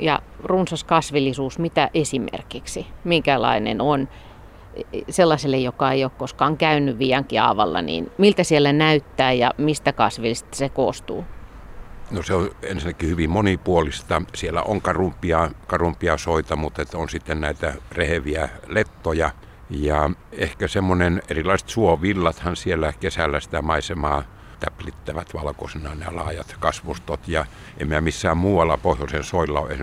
Ja 0.00 0.22
runsas 0.42 0.84
kasvillisuus, 0.84 1.58
mitä 1.58 1.90
esimerkiksi? 1.94 2.86
Minkälainen 3.04 3.80
on 3.80 4.08
sellaiselle, 5.08 5.56
joka 5.56 5.92
ei 5.92 6.04
ole 6.04 6.12
koskaan 6.18 6.56
käynyt 6.56 6.98
Viiankiaavalla, 6.98 7.82
niin 7.82 8.10
miltä 8.18 8.44
siellä 8.44 8.72
näyttää 8.72 9.32
ja 9.32 9.50
mistä 9.58 9.92
kasvista 9.92 10.56
se 10.56 10.68
koostuu? 10.68 11.24
No 12.10 12.22
se 12.22 12.34
on 12.34 12.50
ensinnäkin 12.62 13.08
hyvin 13.08 13.30
monipuolista. 13.30 14.22
Siellä 14.34 14.62
on 14.62 14.82
karumpia, 14.82 15.50
karumpia 15.66 16.16
soita, 16.16 16.56
mutta 16.56 16.82
on 16.94 17.08
sitten 17.08 17.40
näitä 17.40 17.74
reheviä 17.92 18.48
lettoja. 18.66 19.30
Ja 19.70 20.10
ehkä 20.32 20.68
semmoinen 20.68 21.22
erilaiset 21.28 21.68
suovillathan 21.68 22.56
siellä 22.56 22.92
kesällä 22.92 23.40
sitä 23.40 23.62
maisemaa 23.62 24.22
täplittävät 24.60 25.34
valkoisena 25.34 25.94
nämä 25.94 26.16
laajat 26.16 26.56
kasvustot. 26.60 27.28
Ja 27.28 27.44
en 27.78 27.88
mä 27.88 28.00
missään 28.00 28.36
muualla 28.36 28.76
pohjoisen 28.76 29.24
soilla 29.24 29.60
ole 29.60 29.78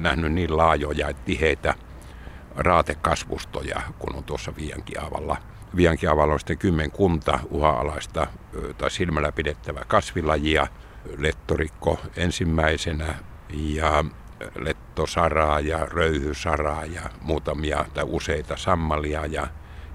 nähnyt 0.00 0.32
niin 0.32 0.56
laajoja 0.56 1.08
ja 1.08 1.14
tiheitä 1.14 1.74
raatekasvustoja 2.56 3.82
kuin 3.98 4.16
on 4.16 4.24
tuossa 4.24 4.56
Viiankiavalla. 4.56 5.36
Viiankiavalla 5.76 6.34
on 6.34 6.40
sitten 6.40 6.58
kymmenkunta 6.58 7.38
uha-alaista 7.50 8.26
tai 8.78 8.90
silmällä 8.90 9.32
pidettävää 9.32 9.84
kasvilajia. 9.88 10.66
Lettorikko 11.18 12.00
ensimmäisenä 12.16 13.14
ja 13.52 14.04
lettosaraa 14.58 15.60
ja 15.60 15.84
röyhysaraa 15.84 16.84
ja 16.84 17.02
muutamia 17.22 17.84
tai 17.94 18.04
useita 18.06 18.56
sammalia 18.56 19.26
ja, 19.26 19.46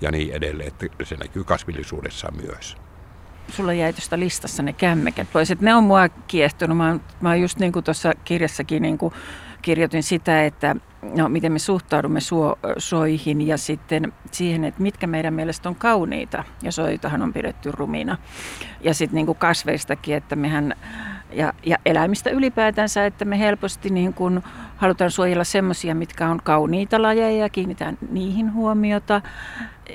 ja 0.02 0.12
niin 0.12 0.34
edelleen. 0.34 0.68
Että 0.68 1.06
se 1.06 1.16
näkyy 1.16 1.44
kasvillisuudessa 1.44 2.32
myös 2.32 2.78
sulla 3.52 3.74
jäi 3.74 3.94
tuosta 3.94 4.20
listassa 4.20 4.64
ne 4.64 4.74
kämmekät 4.74 5.28
pois. 5.34 5.52
Et 5.52 5.62
ne 5.62 5.76
on 5.76 5.84
mua 5.84 6.10
kiehtonut. 6.10 6.78
Mä 6.78 7.00
mä 7.22 7.30
oon 7.30 7.42
just 7.42 7.60
niin 7.60 7.72
kuin 7.72 7.86
tuossa 7.86 8.14
kirjassakin 8.26 8.82
niin 8.82 8.98
kuin 8.98 9.14
kirjoitin 9.62 10.04
sitä, 10.04 10.46
että 10.46 10.76
no, 11.16 11.30
miten 11.30 11.52
me 11.52 11.60
suhtaudumme 11.60 12.20
suo, 12.20 12.56
soihin 12.78 13.48
ja 13.48 13.58
sitten 13.58 14.14
siihen, 14.32 14.64
että 14.64 14.82
mitkä 14.82 15.08
meidän 15.08 15.34
mielestä 15.34 15.70
on 15.70 15.76
kauniita. 15.76 16.44
Ja 16.64 16.72
soitahan 16.72 17.22
on 17.22 17.34
pidetty 17.34 17.72
rumina. 17.72 18.18
Ja 18.82 18.94
sitten 18.94 19.16
niin 19.16 19.26
kuin 19.26 19.38
kasveistakin, 19.38 20.16
että 20.16 20.36
mehän 20.36 20.76
ja, 21.32 21.54
ja 21.66 21.78
eläimistä 21.86 22.30
ylipäätänsä, 22.30 23.06
että 23.06 23.26
me 23.26 23.40
helposti 23.40 23.90
niin 23.90 24.14
kuin 24.14 24.44
halutaan 24.80 25.12
suojella 25.12 25.44
semmoisia, 25.44 25.96
mitkä 25.96 26.30
on 26.30 26.40
kauniita 26.44 27.02
lajeja 27.02 27.42
ja 27.42 27.50
kiinnitään 27.50 27.98
niihin 28.12 28.54
huomiota. 28.54 29.22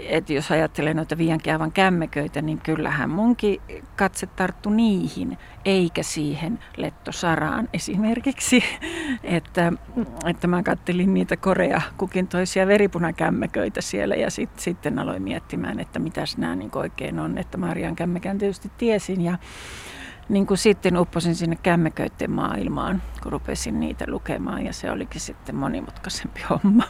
Et 0.09 0.31
jos 0.31 0.51
ajattelee 0.51 0.95
noita 0.95 1.19
viiankiavan 1.19 1.73
kämmeköitä, 1.73 2.43
niin 2.43 2.59
kyllähän 2.59 3.11
munkin 3.11 3.61
katse 3.97 4.27
tarttu 4.27 4.71
niihin, 4.71 5.39
eikä 5.65 6.03
siihen 6.03 6.59
lettosaraan 6.77 7.69
esimerkiksi. 7.73 8.65
Että, 9.25 9.73
että 10.27 10.47
mä 10.47 10.63
kattelin 10.63 11.15
niitä 11.15 11.37
korea 11.37 11.81
kukin 11.97 12.29
toisia 12.29 12.67
veripunakämmeköitä 12.67 13.81
siellä 13.81 14.15
ja 14.15 14.31
sit, 14.31 14.51
sitten 14.59 14.99
aloin 14.99 15.23
miettimään, 15.23 15.81
että 15.81 15.99
mitäs 15.99 16.39
nämä 16.39 16.57
niin 16.57 16.71
oikein 16.75 17.19
on. 17.19 17.39
Että 17.39 17.59
Marian 17.59 17.97
kämmekän 17.97 18.39
tietysti 18.39 18.71
tiesin 18.79 19.21
ja 19.21 19.39
niin 20.29 20.47
kuin 20.47 20.59
sitten 20.59 20.99
upposin 20.99 21.35
sinne 21.35 21.57
kämmeköiden 21.63 22.31
maailmaan, 22.31 23.03
kun 23.23 23.33
rupesin 23.33 23.81
niitä 23.81 24.05
lukemaan 24.09 24.67
ja 24.67 24.73
se 24.73 24.91
olikin 24.91 25.21
sitten 25.21 25.55
monimutkaisempi 25.55 26.41
homma. 26.51 26.85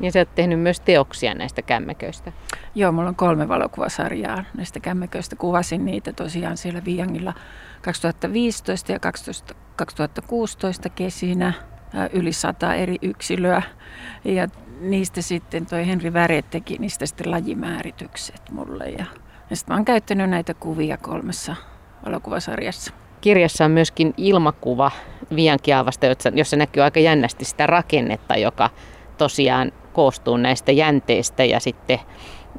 Ja 0.00 0.12
sä 0.12 0.18
oot 0.18 0.34
tehnyt 0.34 0.60
myös 0.60 0.80
teoksia 0.80 1.34
näistä 1.34 1.62
kämmeköistä. 1.62 2.32
Joo, 2.74 2.92
mulla 2.92 3.08
on 3.08 3.16
kolme 3.16 3.48
valokuvasarjaa 3.48 4.44
näistä 4.56 4.80
kämmeköistä. 4.80 5.36
Kuvasin 5.36 5.84
niitä 5.84 6.12
tosiaan 6.12 6.56
siellä 6.56 6.84
Viangilla 6.84 7.34
2015 7.82 8.92
ja 8.92 8.98
2016 9.76 10.88
kesinä 10.88 11.52
yli 12.12 12.32
sata 12.32 12.74
eri 12.74 12.96
yksilöä. 13.02 13.62
Ja 14.24 14.48
niistä 14.80 15.22
sitten 15.22 15.66
toi 15.66 15.86
Henri 15.86 16.12
Väret 16.12 16.50
teki 16.50 16.76
niistä 16.78 17.06
sitten 17.06 17.30
lajimääritykset 17.30 18.42
mulle. 18.50 18.84
Ja, 18.84 19.04
ja 19.50 19.56
sitten 19.56 19.74
mä 19.74 19.76
oon 19.76 19.84
käyttänyt 19.84 20.30
näitä 20.30 20.54
kuvia 20.54 20.96
kolmessa 20.96 21.56
valokuvasarjassa. 22.06 22.92
Kirjassa 23.20 23.64
on 23.64 23.70
myöskin 23.70 24.14
ilmakuva 24.16 24.90
Viankiaavasta, 25.36 26.06
jossa 26.34 26.56
näkyy 26.56 26.82
aika 26.82 27.00
jännästi 27.00 27.44
sitä 27.44 27.66
rakennetta, 27.66 28.36
joka 28.36 28.70
tosiaan 29.18 29.72
koostuu 29.92 30.36
näistä 30.36 30.72
jänteistä 30.72 31.44
ja 31.44 31.60
sitten 31.60 31.98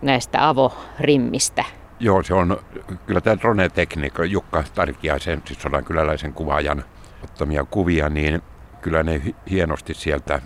näistä 0.02 0.48
avorimmistä. 0.48 1.64
Joo, 2.00 2.24
se 2.24 2.34
on 2.34 2.58
kyllä 3.06 3.22
tämä 3.22 3.36
drone-tekniikka, 3.36 4.26
Jukka 4.26 4.64
Tarkiaisen, 4.76 5.42
siis 5.46 5.62
sodan 5.62 5.86
kyläläisen 5.86 6.34
kuvaajan 6.34 6.84
ottamia 7.24 7.64
kuvia, 7.64 8.10
niin 8.10 8.42
kyllä 8.82 9.04
ne 9.04 9.22
hienosti 9.50 9.94
sieltä 9.94 10.42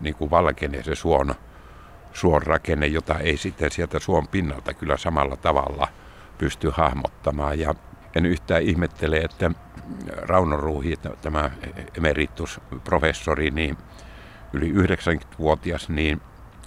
niin 0.00 0.14
kuin 0.14 0.30
valkenee 0.30 0.82
se 0.82 0.94
suon, 0.94 1.34
suon 2.12 2.42
rakenne, 2.42 2.86
jota 2.86 3.18
ei 3.18 3.36
sitten 3.36 3.70
sieltä 3.70 3.98
suon 3.98 4.28
pinnalta 4.28 4.74
kyllä 4.74 4.96
samalla 4.96 5.36
tavalla 5.36 5.88
pysty 6.38 6.70
hahmottamaan. 6.74 7.58
Ja 7.58 7.74
en 8.14 8.26
yhtään 8.26 8.62
ihmettele, 8.62 9.16
että 9.16 9.50
Rauno 10.16 10.56
Ruuhi, 10.56 10.94
tämä 11.22 11.50
emeritusprofessori, 11.98 13.50
niin 13.50 13.76
yli 14.52 14.72
90-vuotias, 14.72 15.88
niin 15.88 16.20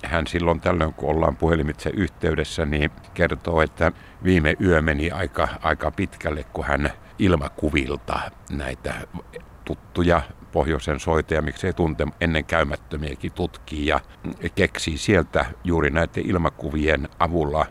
hän 0.04 0.28
silloin 0.28 0.62
tällöin, 0.62 0.94
kun 0.94 1.10
ollaan 1.10 1.36
puhelimitse 1.36 1.90
yhteydessä, 1.90 2.66
niin 2.66 2.92
kertoo, 3.14 3.62
että 3.62 3.92
viime 4.24 4.56
yö 4.62 4.82
meni 4.82 5.12
aika, 5.12 5.48
aika 5.62 5.92
pitkälle, 5.92 6.44
kun 6.44 6.66
hän 6.66 6.92
ilmakuvilta 7.20 8.20
näitä 8.52 8.94
tuttuja 9.66 10.22
pohjoisen 10.52 11.00
soiteja, 11.00 11.42
miksei 11.42 11.74
tunte 11.74 12.08
ennen 12.22 12.46
käymättömiäkin 12.46 13.32
tutkii 13.32 13.88
ja 13.88 14.00
keksii 14.56 14.98
sieltä 14.98 15.46
juuri 15.64 15.90
näiden 15.90 16.30
ilmakuvien 16.30 17.10
avulla 17.20 17.66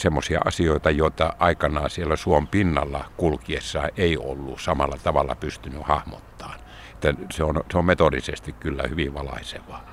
semmoisia 0.00 0.40
asioita, 0.44 0.90
joita 0.90 1.32
aikanaan 1.38 1.90
siellä 1.90 2.16
suon 2.16 2.46
pinnalla 2.46 3.04
kulkiessa 3.16 3.88
ei 3.96 4.18
ollut 4.18 4.60
samalla 4.60 4.96
tavalla 5.04 5.34
pystynyt 5.34 5.82
hahmottamaan. 5.82 6.58
Että 6.92 7.14
se, 7.32 7.44
on, 7.44 7.64
se 7.72 7.78
on 7.78 7.84
metodisesti 7.84 8.52
kyllä 8.52 8.82
hyvin 8.88 9.14
valaisevaa. 9.14 9.90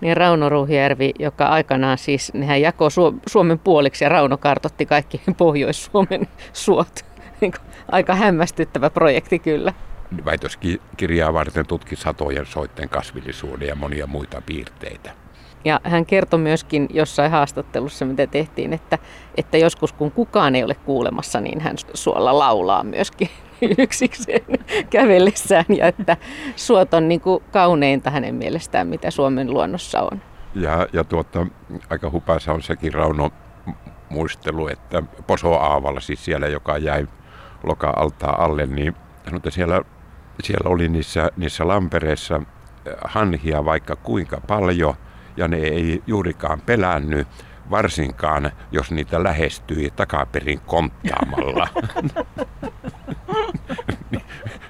Niin 0.00 0.16
Rauno 0.16 0.48
Ruhjärvi, 0.48 1.12
joka 1.18 1.46
aikanaan 1.46 1.98
siis, 1.98 2.34
nehän 2.34 2.60
jakoi 2.60 2.90
Suomen 3.28 3.58
puoliksi 3.58 4.04
ja 4.04 4.08
Rauno 4.08 4.36
kartotti 4.36 4.86
kaikki 4.86 5.20
Pohjois-Suomen 5.38 6.28
suot. 6.52 7.04
Niin 7.40 7.52
aika 7.92 8.14
hämmästyttävä 8.14 8.90
projekti 8.90 9.38
kyllä. 9.38 9.72
Väitöskirjaa 10.24 11.32
varten 11.32 11.66
tutki 11.66 11.96
satojen 11.96 12.46
soitten 12.46 12.88
kasvillisuuden 12.88 13.68
ja 13.68 13.74
monia 13.74 14.06
muita 14.06 14.42
piirteitä. 14.46 15.23
Ja 15.64 15.80
hän 15.84 16.06
kertoi 16.06 16.40
myöskin 16.40 16.88
jossain 16.90 17.30
haastattelussa, 17.30 18.04
mitä 18.04 18.26
tehtiin, 18.26 18.72
että, 18.72 18.98
että 19.36 19.58
joskus 19.58 19.92
kun 19.92 20.10
kukaan 20.10 20.54
ei 20.54 20.64
ole 20.64 20.74
kuulemassa, 20.74 21.40
niin 21.40 21.60
hän 21.60 21.76
suolla 21.94 22.38
laulaa 22.38 22.84
myöskin 22.84 23.28
yksikseen 23.78 24.44
kävellessään 24.90 25.64
ja 25.68 25.86
että 25.86 26.16
suot 26.56 26.94
on 26.94 27.08
niin 27.08 27.20
kuin 27.20 27.44
kauneinta 27.52 28.10
hänen 28.10 28.34
mielestään, 28.34 28.86
mitä 28.86 29.10
Suomen 29.10 29.50
luonnossa 29.50 30.02
on. 30.02 30.22
Ja, 30.54 30.86
ja 30.92 31.04
tuota, 31.04 31.46
aika 31.90 32.10
hupaisa 32.10 32.52
on 32.52 32.62
sekin 32.62 32.94
Rauno 32.94 33.30
muistelu, 34.08 34.68
että 34.68 35.02
Poso 35.26 35.54
Aavalla, 35.54 36.00
siis 36.00 36.24
siellä, 36.24 36.46
joka 36.46 36.78
jäi 36.78 37.08
loka-altaa 37.62 38.44
alle, 38.44 38.66
niin 38.66 38.94
että 39.36 39.50
siellä, 39.50 39.82
siellä 40.42 40.70
oli 40.70 40.88
niissä, 40.88 41.30
niissä 41.36 41.68
lampereissa 41.68 42.40
hanhia 43.04 43.64
vaikka 43.64 43.96
kuinka 43.96 44.40
paljon– 44.46 44.94
ja 45.36 45.48
ne 45.48 45.56
ei 45.56 46.02
juurikaan 46.06 46.60
pelännyt, 46.60 47.28
varsinkaan 47.70 48.50
jos 48.72 48.90
niitä 48.90 49.22
lähestyi 49.22 49.90
takaperin 49.96 50.60
konttaamalla. 50.60 51.68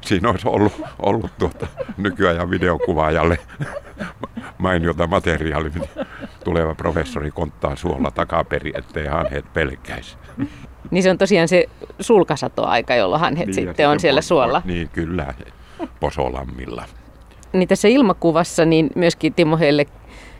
Siinä 0.00 0.30
olisi 0.30 0.48
ollut, 0.48 0.72
ollut 0.98 1.30
tuota 1.38 1.66
nykyajan 1.96 2.50
videokuvaajalle 2.50 3.38
mainiota 4.58 5.06
materiaali, 5.06 5.70
tuleva 6.44 6.74
professori 6.74 7.30
konttaa 7.30 7.76
suolla 7.76 8.10
takaperi, 8.10 8.72
ettei 8.74 9.06
hanhet 9.06 9.52
pelkäisi. 9.52 10.16
Niin 10.90 11.02
se 11.02 11.10
on 11.10 11.18
tosiaan 11.18 11.48
se 11.48 11.66
sulkasatoaika, 12.00 12.94
jolloin 12.94 13.20
hanhet 13.20 13.46
niin, 13.46 13.54
sitten 13.54 13.88
on 13.88 14.00
siellä 14.00 14.20
suolla. 14.20 14.62
Niin, 14.64 14.88
kyllä, 14.88 15.34
Posolammilla. 16.00 16.84
Niin 17.52 17.68
tässä 17.68 17.88
ilmakuvassa 17.88 18.64
niin 18.64 18.90
myöskin 18.94 19.34
Timo 19.34 19.56
Helle 19.56 19.86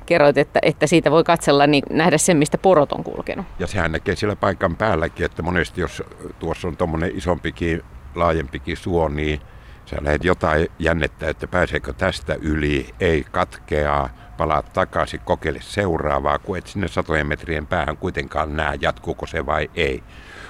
kerroit, 0.04 0.38
että, 0.38 0.58
että 0.62 0.87
siitä 0.87 1.11
voi 1.11 1.25
katsella, 1.25 1.66
niin 1.66 1.84
nähdä 1.90 2.18
sen, 2.18 2.37
mistä 2.37 2.58
porot 2.58 2.92
on 2.92 3.04
kulkenut. 3.04 3.46
Ja 3.58 3.66
sehän 3.66 3.92
näkee 3.92 4.16
siellä 4.16 4.37
paikan 4.37 4.76
päälläkin, 4.76 5.26
että 5.26 5.42
monesti 5.42 5.80
jos 5.80 6.02
tuossa 6.38 6.68
on 6.68 6.76
tuommoinen 6.76 7.16
isompikin, 7.16 7.82
laajempikin 8.14 8.76
suo, 8.76 9.08
niin 9.08 9.40
sä 9.87 9.96
lähdet 10.00 10.25
jotain 10.25 10.68
jännettä, 10.78 11.28
että 11.28 11.46
pääseekö 11.46 11.92
tästä 11.92 12.37
yli, 12.40 12.94
ei 13.00 13.25
katkeaa, 13.30 14.08
palaat 14.37 14.73
takaisin, 14.73 15.20
kokeile 15.25 15.61
seuraavaa, 15.62 16.38
kun 16.38 16.58
et 16.58 16.66
sinne 16.66 16.88
satojen 16.88 17.26
metrien 17.26 17.66
päähän 17.66 17.96
kuitenkaan 17.96 18.56
näe, 18.56 18.78
jatkuuko 18.80 19.26
se 19.26 19.46
vai 19.46 19.70
ei. 19.75 20.02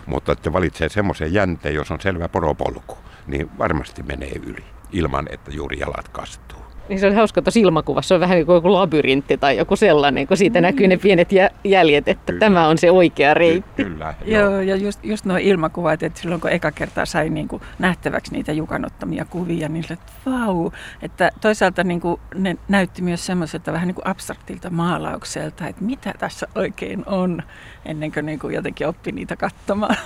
Mutta 0.06 0.32
että 0.32 0.52
valitsee 0.52 0.88
semmoisen 0.88 1.34
jänteen, 1.34 1.75
jos 1.75 1.90
on 1.90 2.00
selvä 2.00 2.28
poropolku, 2.28 2.99
niin 3.26 3.58
varmasti 3.58 4.02
menee 4.02 4.32
yli, 4.46 4.64
ilman 4.92 5.26
että 5.30 5.50
juuri 5.50 5.78
jalat 5.78 6.08
kastuu. 6.08 6.63
Niin 6.88 7.00
se 7.00 7.06
on 7.06 7.14
hauska 7.14 7.42
tuossa 7.42 7.60
ilmakuvassa, 7.60 8.08
se 8.08 8.14
on 8.14 8.20
vähän 8.20 8.36
niin 8.36 8.46
kuin 8.46 8.54
joku 8.54 8.72
labyrintti 8.72 9.38
tai 9.38 9.56
joku 9.56 9.76
sellainen, 9.76 10.26
kun 10.26 10.36
siitä 10.36 10.60
näkyy 10.60 10.86
ne 10.86 10.96
pienet 10.96 11.28
jäljet, 11.64 12.08
että 12.08 12.32
kyllä. 12.32 12.40
tämä 12.40 12.68
on 12.68 12.78
se 12.78 12.90
oikea 12.90 13.34
reitti. 13.34 13.70
Ky- 13.76 13.84
kyllä, 13.84 14.14
joo. 14.24 14.50
joo. 14.50 14.60
ja 14.60 14.76
just, 14.76 15.04
just 15.04 15.24
nuo 15.24 15.36
ilmakuvat, 15.40 16.02
että 16.02 16.20
silloin 16.20 16.40
kun 16.40 16.50
eka 16.50 16.72
kertaa 16.72 17.06
sai 17.06 17.30
niin 17.30 17.48
kuin 17.48 17.62
nähtäväksi 17.78 18.32
niitä 18.32 18.52
jukanottamia 18.52 19.24
kuvia, 19.24 19.68
niin 19.68 19.92
että 19.92 20.12
vau, 20.26 20.70
että 21.02 21.30
toisaalta 21.40 21.84
niin 21.84 22.00
kuin 22.00 22.20
ne 22.34 22.56
näytti 22.68 23.02
myös 23.02 23.26
semmoiselta 23.26 23.72
vähän 23.72 23.86
niin 23.86 23.94
kuin 23.94 24.06
abstraktilta 24.06 24.70
maalaukselta, 24.70 25.66
että 25.66 25.84
mitä 25.84 26.14
tässä 26.18 26.48
oikein 26.54 27.02
on, 27.06 27.42
ennen 27.84 28.12
kuin, 28.12 28.26
niin 28.26 28.38
kuin 28.38 28.54
jotenkin 28.54 28.88
oppi 28.88 29.12
niitä 29.12 29.36
katsomaan. 29.36 29.96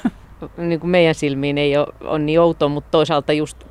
Niin 0.56 0.80
kuin 0.80 0.90
meidän 0.90 1.14
silmiin 1.14 1.58
ei 1.58 1.76
ole, 1.76 1.86
ole 2.00 2.18
niin 2.18 2.40
outo, 2.40 2.68
mutta 2.68 2.90
toisaalta 2.90 3.32
just 3.32 3.64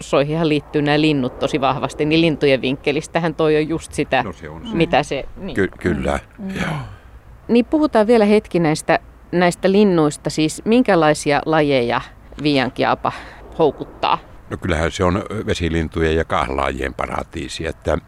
soihinhan 0.00 0.48
liittyy 0.48 0.82
nämä 0.82 1.00
linnut 1.00 1.38
tosi 1.38 1.60
vahvasti, 1.60 2.04
niin 2.04 2.20
lintujen 2.20 2.62
vinkkelistähän 2.62 3.34
toi 3.34 3.56
on 3.56 3.68
just 3.68 3.92
sitä, 3.92 4.22
no 4.22 4.32
se 4.32 4.48
on 4.48 4.68
se. 4.68 4.76
mitä 4.76 5.02
se... 5.02 5.24
Niin. 5.36 5.54
Ky- 5.54 5.70
kyllä, 5.80 6.18
mm. 6.38 6.48
joo. 6.54 6.76
Niin 7.48 7.64
puhutaan 7.64 8.06
vielä 8.06 8.24
hetki 8.24 8.60
näistä, 8.60 8.98
näistä 9.32 9.72
linnuista, 9.72 10.30
siis 10.30 10.62
minkälaisia 10.64 11.42
lajeja 11.46 12.00
viiankiapa 12.42 13.12
houkuttaa? 13.58 14.18
No 14.50 14.56
kyllähän 14.56 14.90
se 14.90 15.04
on 15.04 15.22
vesilintujen 15.46 16.16
ja 16.16 16.24
kahlaajien 16.24 16.94
paratiisi, 16.94 17.66
että 17.66 17.98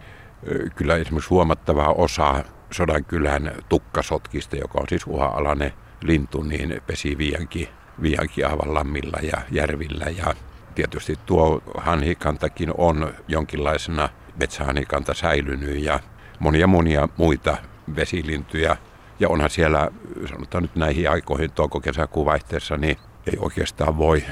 kyllä 0.75 0.97
esimerkiksi 0.97 1.31
huomattava 1.31 1.85
osa 1.85 2.45
Sodankylän 2.71 3.53
tukkasotkista, 3.69 4.57
joka 4.57 4.79
on 4.79 4.87
siis 4.89 5.07
uha-alainen 5.07 5.73
lintu, 6.03 6.43
niin 6.43 6.83
pesi 6.87 7.19
viianki, 7.19 7.69
viianki 8.03 8.43
lammilla 8.43 9.19
ja 9.23 9.39
järvillä 9.51 10.05
ja 10.05 10.35
Tietysti 10.77 11.19
tuo 11.27 11.63
hanhikantakin 11.77 12.73
on 12.79 13.15
jonkinlaisena 13.29 14.09
metsähanhikanta 14.41 15.15
säilynyt 15.15 15.85
ja 15.85 16.01
monia 16.39 16.67
monia 16.67 17.09
muita 17.17 17.57
vesilintuja. 17.97 18.77
Ja 19.21 19.29
onhan 19.29 19.51
siellä, 19.51 19.91
sanotaan 20.29 20.63
nyt 20.63 20.77
näihin 20.77 21.11
aikoihin 21.11 21.51
touko-kesäkuun 21.51 22.27
vaihteessa, 22.27 22.77
niin 22.77 22.97
ei 23.27 23.39
oikeastaan 23.39 23.99
voi 23.99 24.25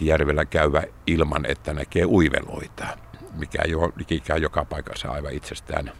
järvellä 0.00 0.44
käydä 0.44 0.82
ilman, 1.06 1.46
että 1.46 1.74
näkee 1.74 2.04
uiveloita, 2.04 2.86
mikä 3.36 3.62
ei 3.64 3.74
ole 3.74 3.92
ikään 4.10 4.42
joka 4.42 4.64
paikassa 4.64 5.10
aivan 5.10 5.32
itsestään, 5.32 5.92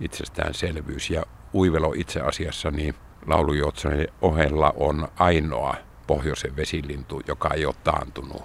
itsestäänselvyys. 0.00 1.10
Ja 1.10 1.22
uivelo 1.54 1.92
itse 1.96 2.20
asiassa 2.20 2.70
niin 2.70 2.94
laulujoutsanen 3.26 4.08
ohella 4.22 4.72
on 4.76 5.08
ainoa 5.18 5.76
pohjoisen 6.06 6.56
vesilintu, 6.56 7.22
joka 7.26 7.54
ei 7.54 7.66
ole 7.66 7.74
taantunut 7.84 8.42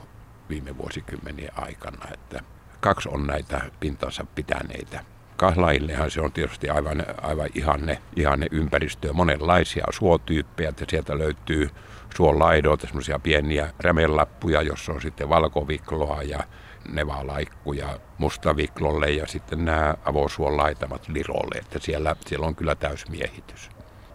viime 0.50 0.78
vuosikymmenien 0.78 1.52
aikana. 1.56 2.06
Että 2.14 2.44
kaksi 2.80 3.10
on 3.10 3.28
näitä 3.28 3.62
pintansa 3.80 4.26
pitäneitä. 4.36 5.04
Kahlaillehan 5.38 6.12
se 6.12 6.22
on 6.22 6.32
tietysti 6.32 6.70
aivan, 6.70 7.06
aivan 7.22 7.50
ihanne, 7.56 8.02
ihanne 8.16 8.48
ympäristöä, 8.52 9.14
monenlaisia 9.14 9.86
suotyyppejä, 9.92 10.70
että 10.70 10.86
sieltä 10.90 11.18
löytyy 11.18 11.70
suon 12.16 12.40
laidoilta 12.40 12.88
semmoisia 12.88 13.20
pieniä 13.20 13.74
rämelappuja, 13.80 14.62
jossa 14.62 14.92
on 14.92 15.02
sitten 15.02 15.30
valkovikloa 15.30 16.24
ja 16.24 16.40
nevalaikkuja 16.92 18.00
mustaviklolle 18.18 19.12
ja 19.12 19.28
sitten 19.28 19.66
nämä 19.66 19.96
avosuon 20.06 20.58
laitamat 20.58 21.08
lirolle, 21.08 21.60
että 21.60 21.80
siellä, 21.80 22.16
siellä 22.26 22.48
on 22.48 22.56
kyllä 22.56 22.76
täysmiehitys. 22.76 23.70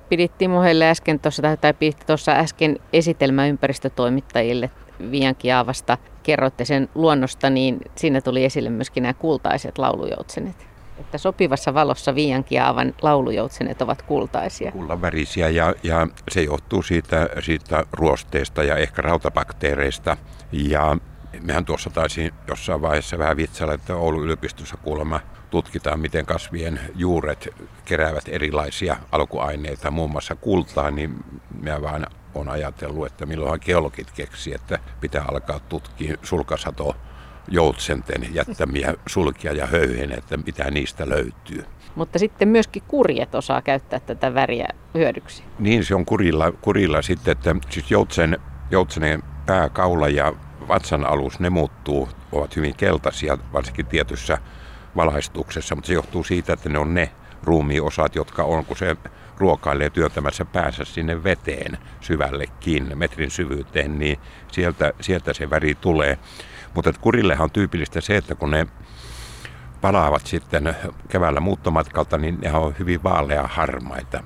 Pidit 0.08 0.38
Timo 0.38 0.62
Helle 0.62 0.90
äsken 0.90 1.20
tuossa, 1.20 1.42
tai 1.60 1.74
pidit 1.74 2.06
tuossa 2.06 2.32
äsken 2.32 2.78
esitelmä 2.92 3.46
ympäristötoimittajille 3.46 4.70
Viankiaavasta 5.10 5.98
kerroitte 6.22 6.64
sen 6.64 6.88
luonnosta, 6.94 7.50
niin 7.50 7.80
siinä 7.96 8.20
tuli 8.20 8.44
esille 8.44 8.70
myöskin 8.70 9.02
nämä 9.02 9.14
kultaiset 9.14 9.78
laulujoutsenet. 9.78 10.66
Että 10.98 11.18
sopivassa 11.18 11.74
valossa 11.74 12.14
Viiankiaavan 12.14 12.94
laulujoutsenet 13.02 13.82
ovat 13.82 14.02
kultaisia. 14.02 14.72
Kullanvärisiä 14.72 15.48
ja, 15.48 15.74
ja 15.82 16.06
se 16.30 16.42
johtuu 16.42 16.82
siitä, 16.82 17.28
siitä 17.40 17.84
ruosteesta 17.92 18.62
ja 18.62 18.76
ehkä 18.76 19.02
rautabakteereista. 19.02 20.16
Ja 20.52 20.96
mehän 21.42 21.64
tuossa 21.64 21.90
taisin 21.90 22.32
jossain 22.48 22.82
vaiheessa 22.82 23.18
vähän 23.18 23.36
vitsailla, 23.36 23.74
että 23.74 23.96
Oulun 23.96 24.24
yliopistossa 24.24 24.76
kuulemma 24.76 25.20
tutkitaan, 25.50 26.00
miten 26.00 26.26
kasvien 26.26 26.80
juuret 26.94 27.48
keräävät 27.84 28.24
erilaisia 28.28 28.96
alkuaineita, 29.12 29.90
muun 29.90 30.10
muassa 30.10 30.34
kultaa, 30.36 30.90
niin 30.90 31.14
minä 31.60 31.82
vaan 31.82 32.06
on 32.34 32.48
ajatellut, 32.48 33.06
että 33.06 33.26
milloinhan 33.26 33.60
geologit 33.62 34.10
keksi, 34.10 34.54
että 34.54 34.78
pitää 35.00 35.24
alkaa 35.28 35.60
tutkia 35.60 36.16
sulkasato 36.22 36.96
joutsenten 37.48 38.34
jättämiä 38.34 38.94
sulkia 39.06 39.52
ja 39.52 39.66
höyhen, 39.66 40.12
että 40.12 40.36
mitä 40.36 40.70
niistä 40.70 41.08
löytyy. 41.08 41.64
Mutta 41.94 42.18
sitten 42.18 42.48
myöskin 42.48 42.82
kurjet 42.88 43.34
osaa 43.34 43.62
käyttää 43.62 44.00
tätä 44.00 44.34
väriä 44.34 44.68
hyödyksi. 44.94 45.42
Niin, 45.58 45.84
se 45.84 45.94
on 45.94 46.04
kurilla, 46.04 46.52
kurilla 46.52 47.02
sitten, 47.02 47.32
että 47.32 47.56
siis 47.70 47.90
joutsen, 47.90 48.38
joutsenen 48.70 49.22
pääkaula 49.46 50.08
ja 50.08 50.32
vatsan 50.68 51.06
alus, 51.06 51.40
ne 51.40 51.50
muuttuu, 51.50 52.08
ovat 52.32 52.56
hyvin 52.56 52.76
keltaisia, 52.76 53.38
varsinkin 53.52 53.86
tietyssä 53.86 54.38
valaistuksessa, 54.96 55.74
mutta 55.74 55.86
se 55.88 55.94
johtuu 55.94 56.24
siitä, 56.24 56.52
että 56.52 56.68
ne 56.68 56.78
on 56.78 56.94
ne 56.94 57.10
ruumiosat, 57.42 58.14
jotka 58.14 58.44
on, 58.44 58.64
kun 58.64 58.76
se 58.76 58.96
ruokailee 59.38 59.90
työntämässä 59.90 60.44
päänsä 60.44 60.84
sinne 60.84 61.24
veteen 61.24 61.78
syvällekin, 62.00 62.98
metrin 62.98 63.30
syvyyteen, 63.30 63.98
niin 63.98 64.18
sieltä, 64.52 64.92
sieltä 65.00 65.32
se 65.32 65.50
väri 65.50 65.74
tulee. 65.74 66.18
Mutta 66.74 66.92
kurillehan 67.00 67.44
on 67.44 67.50
tyypillistä 67.50 68.00
se, 68.00 68.16
että 68.16 68.34
kun 68.34 68.50
ne 68.50 68.66
palaavat 69.80 70.26
sitten 70.26 70.76
keväällä 71.08 71.40
muuttomatkalta, 71.40 72.18
niin 72.18 72.38
ne 72.40 72.52
on 72.52 72.74
hyvin 72.78 73.02
vaalea 73.02 73.42
harmaita. 73.42 74.22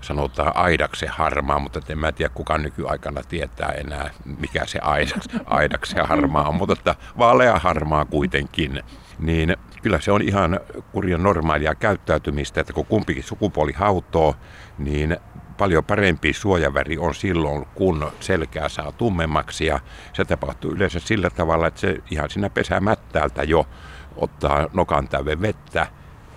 Sanotaan 0.00 0.56
aidaksen 0.56 1.08
harmaa, 1.08 1.58
mutta 1.58 1.80
en 1.88 1.98
mä 1.98 2.12
tiedä 2.12 2.34
kuka 2.34 2.58
nykyaikana 2.58 3.22
tietää 3.22 3.68
enää, 3.68 4.10
mikä 4.24 4.66
se 4.66 4.78
aidaks, 4.82 5.28
aidaksen 5.46 6.06
harmaa 6.06 6.48
on, 6.48 6.54
mutta 6.54 6.72
että 6.72 6.94
vaalea 7.18 7.58
harmaa 7.58 8.04
kuitenkin. 8.04 8.82
Niin 9.18 9.56
kyllä 9.82 10.00
se 10.00 10.12
on 10.12 10.22
ihan 10.22 10.60
kurjan 10.92 11.22
normaalia 11.22 11.74
käyttäytymistä, 11.74 12.60
että 12.60 12.72
kun 12.72 12.86
kumpikin 12.86 13.22
sukupuoli 13.22 13.72
hautoo, 13.72 14.34
niin 14.78 15.16
paljon 15.58 15.84
parempi 15.84 16.32
suojaväri 16.32 16.98
on 16.98 17.14
silloin, 17.14 17.66
kun 17.74 18.12
selkää 18.20 18.68
saa 18.68 18.92
tummemmaksi. 18.92 19.66
Ja 19.66 19.80
se 20.12 20.24
tapahtuu 20.24 20.70
yleensä 20.70 21.00
sillä 21.00 21.30
tavalla, 21.30 21.66
että 21.66 21.80
se 21.80 21.96
ihan 22.10 22.30
siinä 22.30 22.50
pesämättäältä 22.50 23.42
jo 23.42 23.66
ottaa 24.16 24.68
nokan 24.72 25.08
täyden 25.08 25.42
vettä 25.42 25.86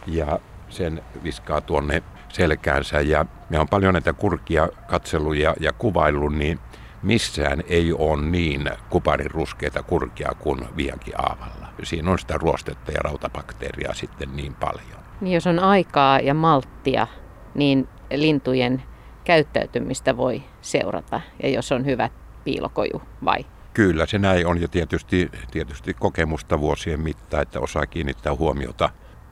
ja 0.07 0.39
sen 0.69 1.03
viskaa 1.23 1.61
tuonne 1.61 2.03
selkäänsä. 2.33 3.01
Ja 3.01 3.25
me 3.49 3.59
on 3.59 3.67
paljon 3.67 3.93
näitä 3.93 4.13
kurkia 4.13 4.69
katsellut 4.87 5.35
ja, 5.35 5.73
kuvaillut, 5.77 6.35
niin 6.35 6.59
missään 7.03 7.63
ei 7.67 7.93
ole 7.93 8.21
niin 8.21 8.69
kuparin 8.89 9.31
ruskeita 9.31 9.83
kurkia 9.83 10.31
kuin 10.39 10.59
viankin 10.77 11.13
aavalla. 11.17 11.67
Siinä 11.83 12.11
on 12.11 12.19
sitä 12.19 12.37
ruostetta 12.37 12.91
ja 12.91 12.99
rautabakteeria 13.03 13.93
sitten 13.93 14.35
niin 14.35 14.53
paljon. 14.53 15.03
Niin 15.21 15.33
jos 15.33 15.47
on 15.47 15.59
aikaa 15.59 16.19
ja 16.19 16.33
malttia, 16.33 17.07
niin 17.55 17.87
lintujen 18.13 18.83
käyttäytymistä 19.23 20.17
voi 20.17 20.43
seurata 20.61 21.21
ja 21.43 21.49
jos 21.49 21.71
on 21.71 21.85
hyvä 21.85 22.09
piilokoju 22.43 23.01
vai? 23.25 23.45
Kyllä 23.73 24.05
se 24.05 24.17
näin 24.17 24.47
on 24.47 24.61
ja 24.61 24.67
tietysti, 24.67 25.31
tietysti 25.51 25.93
kokemusta 25.93 26.59
vuosien 26.59 26.99
mittaan, 26.99 27.43
että 27.43 27.59
osaa 27.59 27.85
kiinnittää 27.85 28.35
huomiota, 28.35 28.89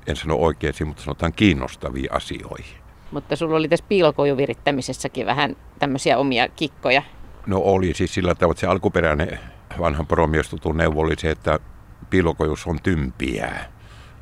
en 0.07 0.15
sano 0.15 0.35
oikeisiin, 0.35 0.87
mutta 0.87 1.03
sanotaan 1.03 1.33
kiinnostaviin 1.33 2.13
asioihin. 2.13 2.80
Mutta 3.11 3.35
sulla 3.35 3.57
oli 3.57 3.67
tässä 3.67 3.85
piilokojuvirittämisessäkin 3.89 5.25
vähän 5.25 5.55
tämmöisiä 5.79 6.17
omia 6.17 6.47
kikkoja. 6.49 7.03
No 7.45 7.57
oli 7.57 7.93
siis 7.93 8.13
sillä 8.13 8.35
tavalla, 8.35 8.51
että 8.51 8.61
se 8.61 8.67
alkuperäinen 8.67 9.39
vanhan 9.79 10.07
poromiestutun 10.07 10.77
neuvo 10.77 11.01
oli 11.01 11.15
se, 11.17 11.31
että 11.31 11.59
piilokojus 12.09 12.67
on 12.67 12.79
tympiää. 12.83 13.71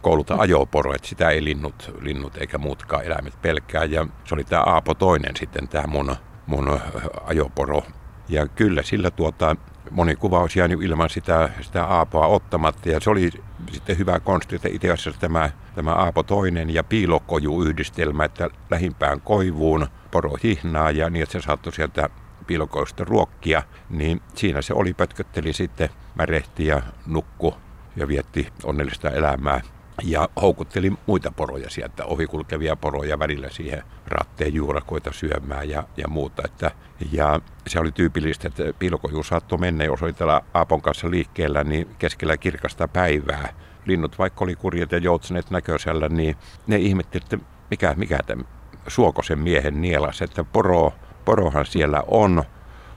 Kouluta 0.02 0.36
ajoporo, 0.38 0.93
että 0.93 1.08
sitä 1.08 1.30
ei 1.30 1.43
linnut, 1.43 1.93
linnut 2.02 2.38
eikä 2.38 2.58
muutkaan 2.58 3.06
eläimet 3.06 3.41
pelkää. 3.41 3.84
Ja 3.84 4.08
se 4.25 4.36
oli 4.36 4.43
tämä 4.43 4.62
Aapo 4.62 4.93
toinen 4.93 5.36
sitten, 5.36 5.67
tämä 5.67 5.88
mun, 5.88 6.15
mun 6.47 6.80
ajoporo. 7.25 7.84
Ja 8.30 8.47
kyllä 8.47 8.84
sillä 8.84 9.12
tuota, 9.12 9.56
moni 9.91 10.15
kuva 10.15 10.39
olisi 10.39 10.59
jäänyt 10.59 10.81
ilman 10.81 11.09
sitä, 11.09 11.49
sitä 11.61 11.85
aapoa 11.85 12.27
ottamatta. 12.27 12.89
Ja 12.89 12.99
se 12.99 13.09
oli 13.09 13.29
sitten 13.71 13.97
hyvä 13.97 14.19
konsti, 14.19 14.55
että 14.55 14.69
itse 14.71 14.91
asiassa 14.91 15.21
tämä, 15.21 15.49
tämä 15.75 15.93
aapo 15.93 16.23
toinen 16.23 16.73
ja 16.73 16.83
piilokoju-yhdistelmä, 16.83 18.25
että 18.25 18.49
lähimpään 18.69 19.21
koivuun 19.21 19.87
poro 20.11 20.33
hihnaa 20.43 20.91
ja 20.91 21.09
niin, 21.09 21.23
että 21.23 21.33
se 21.33 21.41
saattoi 21.41 21.73
sieltä 21.73 22.09
piilokoista 22.47 23.03
ruokkia, 23.03 23.63
niin 23.89 24.21
siinä 24.35 24.61
se 24.61 24.73
oli, 24.73 24.93
pötkötteli 24.93 25.53
sitten, 25.53 25.89
märehti 26.15 26.65
ja 26.65 26.81
nukku 27.05 27.53
ja 27.95 28.07
vietti 28.07 28.47
onnellista 28.63 29.09
elämää 29.09 29.61
ja 30.03 30.29
houkutteli 30.41 30.93
muita 31.07 31.31
poroja 31.31 31.69
sieltä, 31.69 32.05
ohikulkevia 32.05 32.75
poroja 32.75 33.19
välillä 33.19 33.49
siihen 33.49 33.83
ratteen 34.07 34.53
juurakoita 34.53 35.13
syömään 35.13 35.69
ja, 35.69 35.83
ja 35.97 36.07
muuta. 36.07 36.41
Että, 36.45 36.71
ja 37.12 37.39
se 37.67 37.79
oli 37.79 37.91
tyypillistä, 37.91 38.47
että 38.47 38.63
piilokoju 38.79 39.23
saattoi 39.23 39.57
mennä, 39.57 39.83
jos 39.83 40.03
oli 40.03 40.13
täällä 40.13 40.41
Aapon 40.53 40.81
kanssa 40.81 41.09
liikkeellä, 41.09 41.63
niin 41.63 41.88
keskellä 41.99 42.38
kirkasta 42.38 42.88
päivää. 42.88 43.53
Linnut, 43.85 44.19
vaikka 44.19 44.45
oli 44.45 44.55
kurjet 44.55 44.91
ja 44.91 44.97
joutsenet 44.97 45.51
näköisellä, 45.51 46.09
niin 46.09 46.35
ne 46.67 46.77
ihmetteli, 46.77 47.23
että 47.23 47.45
mikä, 47.69 47.93
mikä 47.97 48.19
tämän 48.25 48.45
suokosen 48.88 49.39
miehen 49.39 49.81
nielas, 49.81 50.21
että 50.21 50.43
poro, 50.43 50.93
porohan 51.25 51.65
siellä 51.65 52.03
on, 52.07 52.43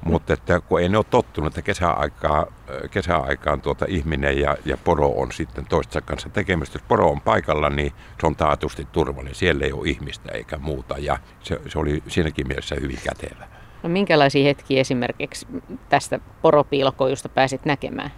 mutta 0.04 0.32
että 0.32 0.60
kun 0.60 0.80
ei 0.80 0.88
ne 0.88 0.96
ole 0.96 1.06
tottunut, 1.10 1.52
että 1.52 1.62
kesäaikaa, 1.62 2.46
kesäaikaan 2.90 3.60
tuota 3.60 3.84
ihminen 3.88 4.40
ja, 4.40 4.56
ja 4.64 4.76
poro 4.76 5.08
on 5.08 5.32
sitten 5.32 5.66
toistensa 5.66 6.00
kanssa 6.00 6.28
tekemistä. 6.28 6.76
Jos 6.76 6.84
poro 6.88 7.10
on 7.10 7.20
paikalla, 7.20 7.70
niin 7.70 7.92
se 8.20 8.26
on 8.26 8.36
taatusti 8.36 8.86
turvallinen. 8.92 9.34
Siellä 9.34 9.64
ei 9.64 9.72
ole 9.72 9.88
ihmistä 9.88 10.32
eikä 10.32 10.58
muuta 10.58 10.98
ja 10.98 11.18
se, 11.42 11.60
se 11.68 11.78
oli 11.78 12.02
siinäkin 12.08 12.48
mielessä 12.48 12.76
hyvin 12.80 12.98
kätevä. 13.04 13.48
No 13.82 13.88
minkälaisia 13.88 14.44
hetkiä 14.44 14.80
esimerkiksi 14.80 15.46
tästä 15.88 16.20
poropiilokojusta 16.42 17.28
pääsit 17.28 17.64
näkemään? 17.64 18.10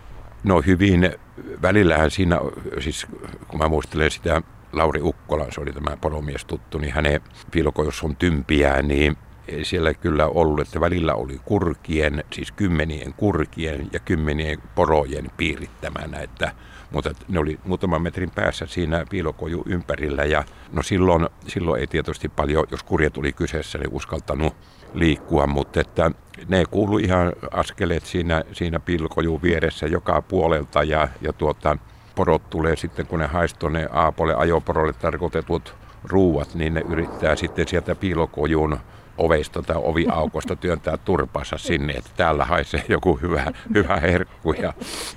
No 0.44 0.62
hyvin, 0.66 1.14
välillähän 1.62 2.10
siinä, 2.10 2.40
siis 2.80 3.06
kun 3.48 3.58
mä 3.58 3.68
muistelen 3.68 4.10
sitä 4.10 4.42
Lauri 4.72 5.00
Ukkola, 5.02 5.46
se 5.50 5.60
oli 5.60 5.72
tämä 5.72 5.96
poromies 5.96 6.44
tuttu, 6.44 6.78
niin 6.78 6.92
hänen 6.92 7.20
piilokojussa 7.50 8.06
on 8.06 8.16
tympiä, 8.16 8.82
niin 8.82 9.16
siellä 9.62 9.94
kyllä 9.94 10.26
ollut, 10.26 10.60
että 10.60 10.80
välillä 10.80 11.14
oli 11.14 11.40
kurkien, 11.44 12.24
siis 12.32 12.52
kymmenien 12.52 13.14
kurkien 13.16 13.88
ja 13.92 14.00
kymmenien 14.00 14.58
porojen 14.74 15.30
piirittämänä, 15.36 16.18
että, 16.18 16.52
mutta 16.90 17.10
ne 17.28 17.38
oli 17.38 17.58
muutaman 17.64 18.02
metrin 18.02 18.30
päässä 18.30 18.66
siinä 18.66 19.06
piilokoju 19.10 19.62
ympärillä 19.66 20.24
ja 20.24 20.44
no 20.72 20.82
silloin, 20.82 21.28
silloin 21.46 21.80
ei 21.80 21.86
tietysti 21.86 22.28
paljon, 22.28 22.66
jos 22.70 22.82
kurje 22.82 23.10
tuli 23.10 23.32
kyseessä, 23.32 23.78
niin 23.78 23.92
uskaltanut 23.92 24.54
liikkua, 24.94 25.46
mutta 25.46 25.80
että 25.80 26.10
ne 26.48 26.64
kuului 26.70 27.02
ihan 27.02 27.32
askeleet 27.50 28.06
siinä, 28.06 28.44
siinä 28.52 28.80
piilokojun 28.80 29.42
vieressä 29.42 29.86
joka 29.86 30.22
puolelta 30.22 30.82
ja, 30.82 31.08
ja 31.20 31.32
tuota, 31.32 31.78
porot 32.14 32.50
tulee 32.50 32.76
sitten, 32.76 33.06
kun 33.06 33.18
ne 33.18 33.26
haistoi 33.26 33.72
ne 33.72 33.88
aapolle 33.92 34.34
ajoporolle 34.34 34.92
tarkoitetut 34.92 35.74
ruuat, 36.04 36.54
niin 36.54 36.74
ne 36.74 36.82
yrittää 36.88 37.36
sitten 37.36 37.68
sieltä 37.68 37.94
piilokojun 37.94 38.78
ovesta 39.18 39.62
tai 39.62 39.76
oviaukosta 39.78 40.56
työntää 40.56 40.96
turpansa 40.96 41.58
sinne, 41.58 41.92
että 41.92 42.10
täällä 42.16 42.44
haisee 42.44 42.84
joku 42.88 43.18
hyvä, 43.22 43.44
hyvä 43.74 43.96
herkku. 43.96 44.52
Ja, 44.52 44.72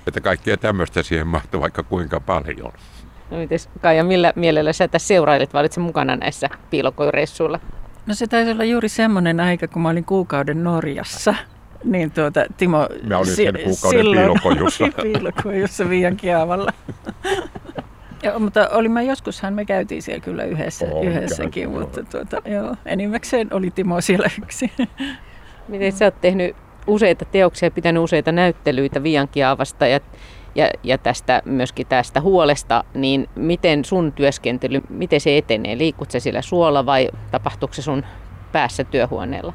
että 0.06 0.20
kaikkea 0.20 0.56
tämmöistä 0.56 1.02
siihen 1.02 1.26
mahtuu 1.26 1.60
vaikka 1.60 1.82
kuinka 1.82 2.20
paljon. 2.20 2.72
No 3.30 3.38
mites 3.38 3.68
Kaija, 3.80 4.04
millä 4.04 4.32
mielellä 4.36 4.72
sä 4.72 4.88
tässä 4.88 5.08
seurailit, 5.08 5.54
vai 5.54 5.60
olitko 5.60 5.80
mukana 5.80 6.16
näissä 6.16 6.48
piilokoireissuilla? 6.70 7.60
No 8.06 8.14
se 8.14 8.26
taisi 8.26 8.50
olla 8.50 8.64
juuri 8.64 8.88
semmoinen 8.88 9.40
aika, 9.40 9.68
kun 9.68 9.82
mä 9.82 9.88
olin 9.88 10.04
kuukauden 10.04 10.64
Norjassa. 10.64 11.34
Niin 11.84 12.10
tuota, 12.10 12.46
Timo... 12.56 12.88
Mä 13.02 13.18
olin 13.18 13.36
sen 13.36 13.54
kuukauden 13.64 14.00
silloin 14.00 14.18
piilokojussa. 14.18 14.84
piilokojussa 15.02 15.88
Viiankiavalla. 15.88 16.72
Joo, 18.28 18.38
mutta 18.38 18.68
olimme 18.68 19.02
joskushan 19.02 19.54
me 19.54 19.64
käytiin 19.64 20.02
siellä 20.02 20.20
kyllä 20.20 20.44
yhdessä, 20.44 20.86
oh, 20.90 21.04
yhdessäkin, 21.04 21.70
käyty, 21.70 21.78
mutta 21.78 22.02
tuota, 22.02 22.48
joo, 22.48 22.76
enimmäkseen 22.86 23.48
oli 23.54 23.70
Timo 23.70 24.00
siellä 24.00 24.30
yksi. 24.42 24.72
Miten 25.68 25.92
sä 25.92 26.04
oot 26.04 26.20
tehnyt 26.20 26.56
useita 26.86 27.24
teoksia, 27.24 27.70
pitänyt 27.70 28.02
useita 28.02 28.32
näyttelyitä 28.32 29.02
Viiankiavasta 29.02 29.86
ja, 29.86 30.00
ja, 30.54 30.70
ja 30.82 30.98
tästä, 30.98 31.42
myöskin 31.44 31.86
tästä 31.86 32.20
huolesta, 32.20 32.84
niin 32.94 33.28
miten 33.34 33.84
sun 33.84 34.12
työskentely, 34.12 34.82
miten 34.88 35.20
se 35.20 35.38
etenee? 35.38 35.78
Liikut 35.78 36.10
se 36.10 36.20
sillä 36.20 36.42
suolla 36.42 36.86
vai 36.86 37.08
tapahtuuko 37.30 37.74
se 37.74 37.82
sun 37.82 38.04
päässä 38.52 38.84
työhuoneella? 38.84 39.52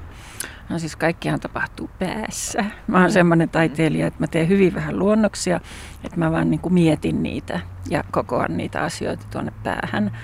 No 0.69 0.79
siis 0.79 0.95
kaikkihan 0.95 1.39
tapahtuu 1.39 1.89
päässä. 1.99 2.65
Mä 2.87 3.01
oon 3.01 3.11
semmoinen 3.11 3.49
taiteilija, 3.49 4.07
että 4.07 4.19
mä 4.19 4.27
teen 4.27 4.49
hyvin 4.49 4.75
vähän 4.75 4.99
luonnoksia, 4.99 5.59
että 6.03 6.19
mä 6.19 6.31
vaan 6.31 6.49
niin 6.49 6.59
kuin 6.59 6.73
mietin 6.73 7.23
niitä 7.23 7.59
ja 7.89 8.03
kokoan 8.11 8.57
niitä 8.57 8.81
asioita 8.81 9.25
tuonne 9.31 9.51
päähän. 9.63 10.17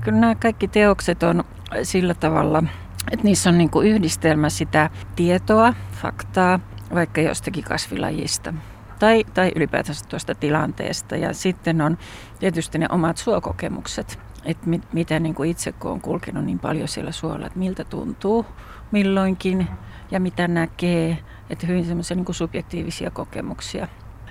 Kyllä 0.00 0.18
nämä 0.18 0.34
kaikki 0.34 0.68
teokset 0.68 1.22
on 1.22 1.44
sillä 1.82 2.14
tavalla, 2.14 2.62
että 3.10 3.24
niissä 3.24 3.50
on 3.50 3.58
niin 3.58 3.70
kuin 3.70 3.88
yhdistelmä 3.88 4.48
sitä 4.48 4.90
tietoa, 5.16 5.74
faktaa, 6.02 6.60
vaikka 6.94 7.20
jostakin 7.20 7.64
kasvilajista 7.64 8.54
tai, 8.98 9.24
tai 9.34 9.52
ylipäätänsä 9.56 10.04
tuosta 10.08 10.34
tilanteesta. 10.34 11.16
Ja 11.16 11.34
sitten 11.34 11.80
on 11.80 11.98
tietysti 12.38 12.78
ne 12.78 12.86
omat 12.90 13.16
suokokemukset, 13.16 14.18
että 14.44 14.68
mit, 14.68 14.92
mitä 14.92 15.20
niin 15.20 15.34
kuin 15.34 15.50
itse 15.50 15.72
kun 15.72 15.90
on 15.90 16.00
kulkenut 16.00 16.44
niin 16.44 16.58
paljon 16.58 16.88
siellä 16.88 17.12
suolla, 17.12 17.46
että 17.46 17.58
miltä 17.58 17.84
tuntuu 17.84 18.46
milloinkin 18.90 19.68
ja 20.10 20.20
mitä 20.20 20.48
näkee, 20.48 21.18
että 21.50 21.66
hyvin 21.66 21.84
semmoisia 21.84 22.16
niin 22.16 22.34
subjektiivisia 22.34 23.10
kokemuksia. 23.10 23.88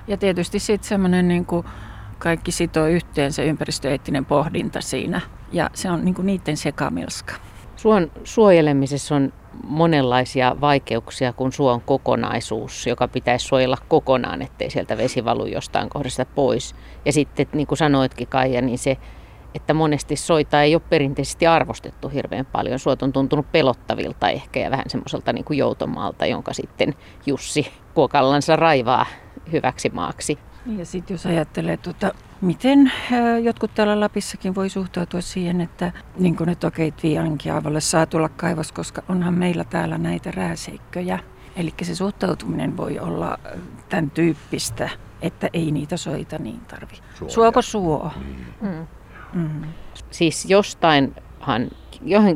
Ja 0.07 0.17
tietysti 0.17 0.59
sitten 0.59 0.89
semmoinen 0.89 1.27
niin 1.27 1.45
kuin 1.45 1.65
kaikki 2.19 2.51
sitoo 2.51 2.87
yhteen 2.87 3.33
se 3.33 3.45
ympäristöeettinen 3.45 4.25
pohdinta 4.25 4.81
siinä 4.81 5.21
ja 5.51 5.69
se 5.73 5.91
on 5.91 6.05
niin 6.05 6.15
kuin 6.15 6.25
niiden 6.25 6.57
sekamelska. 6.57 7.33
Suon 7.75 8.11
suojelemisessa 8.23 9.15
on 9.15 9.33
monenlaisia 9.67 10.55
vaikeuksia, 10.61 11.33
kun 11.33 11.51
suon 11.51 11.81
kokonaisuus, 11.81 12.87
joka 12.87 13.07
pitäisi 13.07 13.45
suojella 13.45 13.77
kokonaan, 13.87 14.41
ettei 14.41 14.69
sieltä 14.69 14.97
vesi 14.97 15.25
valu 15.25 15.45
jostain 15.45 15.89
kohdasta 15.89 16.25
pois. 16.25 16.75
Ja 17.05 17.13
sitten, 17.13 17.47
niin 17.53 17.67
kuin 17.67 17.77
sanoitkin 17.77 18.27
Kaija, 18.27 18.61
niin 18.61 18.77
se 18.77 18.97
että 19.55 19.73
monesti 19.73 20.15
soita 20.15 20.61
ei 20.61 20.75
ole 20.75 20.81
perinteisesti 20.89 21.47
arvostettu 21.47 22.09
hirveän 22.09 22.45
paljon. 22.45 22.79
Suot 22.79 23.03
on 23.03 23.13
tuntunut 23.13 23.51
pelottavilta 23.51 24.29
ehkä 24.29 24.59
ja 24.59 24.71
vähän 24.71 24.89
semmoiselta 24.89 25.33
niin 25.33 25.45
kuin 25.45 25.57
joutomaalta, 25.57 26.25
jonka 26.25 26.53
sitten 26.53 26.93
Jussi 27.25 27.71
kuokallansa 27.93 28.55
raivaa 28.55 29.05
hyväksi 29.51 29.89
maaksi. 29.89 30.39
Niin, 30.65 30.79
ja 30.79 30.85
sitten 30.85 31.13
jos 31.13 31.25
ajattelee, 31.25 31.77
tuota, 31.77 32.11
miten 32.41 32.91
jotkut 33.43 33.73
täällä 33.75 33.99
Lapissakin 33.99 34.55
voi 34.55 34.69
suhtautua 34.69 35.21
siihen, 35.21 35.61
että 35.61 35.91
niin 36.17 36.35
kuin 36.35 36.47
ne 36.47 36.55
tokeit 36.55 37.03
Viiankiaavalle 37.03 37.81
saa 37.81 38.05
tulla 38.05 38.29
kaivos, 38.29 38.71
koska 38.71 39.03
onhan 39.09 39.33
meillä 39.33 39.63
täällä 39.63 39.97
näitä 39.97 40.31
rääseikköjä. 40.31 41.19
Eli 41.55 41.73
se 41.81 41.95
suhtautuminen 41.95 42.77
voi 42.77 42.99
olla 42.99 43.39
tämän 43.89 44.11
tyyppistä, 44.11 44.89
että 45.21 45.49
ei 45.53 45.71
niitä 45.71 45.97
soita 45.97 46.37
niin 46.37 46.59
tarvi. 46.59 46.93
Suoko 47.27 47.61
suo? 47.61 48.11
Mm. 48.61 48.69
Mm. 48.69 48.87
Mm. 49.33 49.63
Siis 50.11 50.45
jostainhan, 50.45 51.69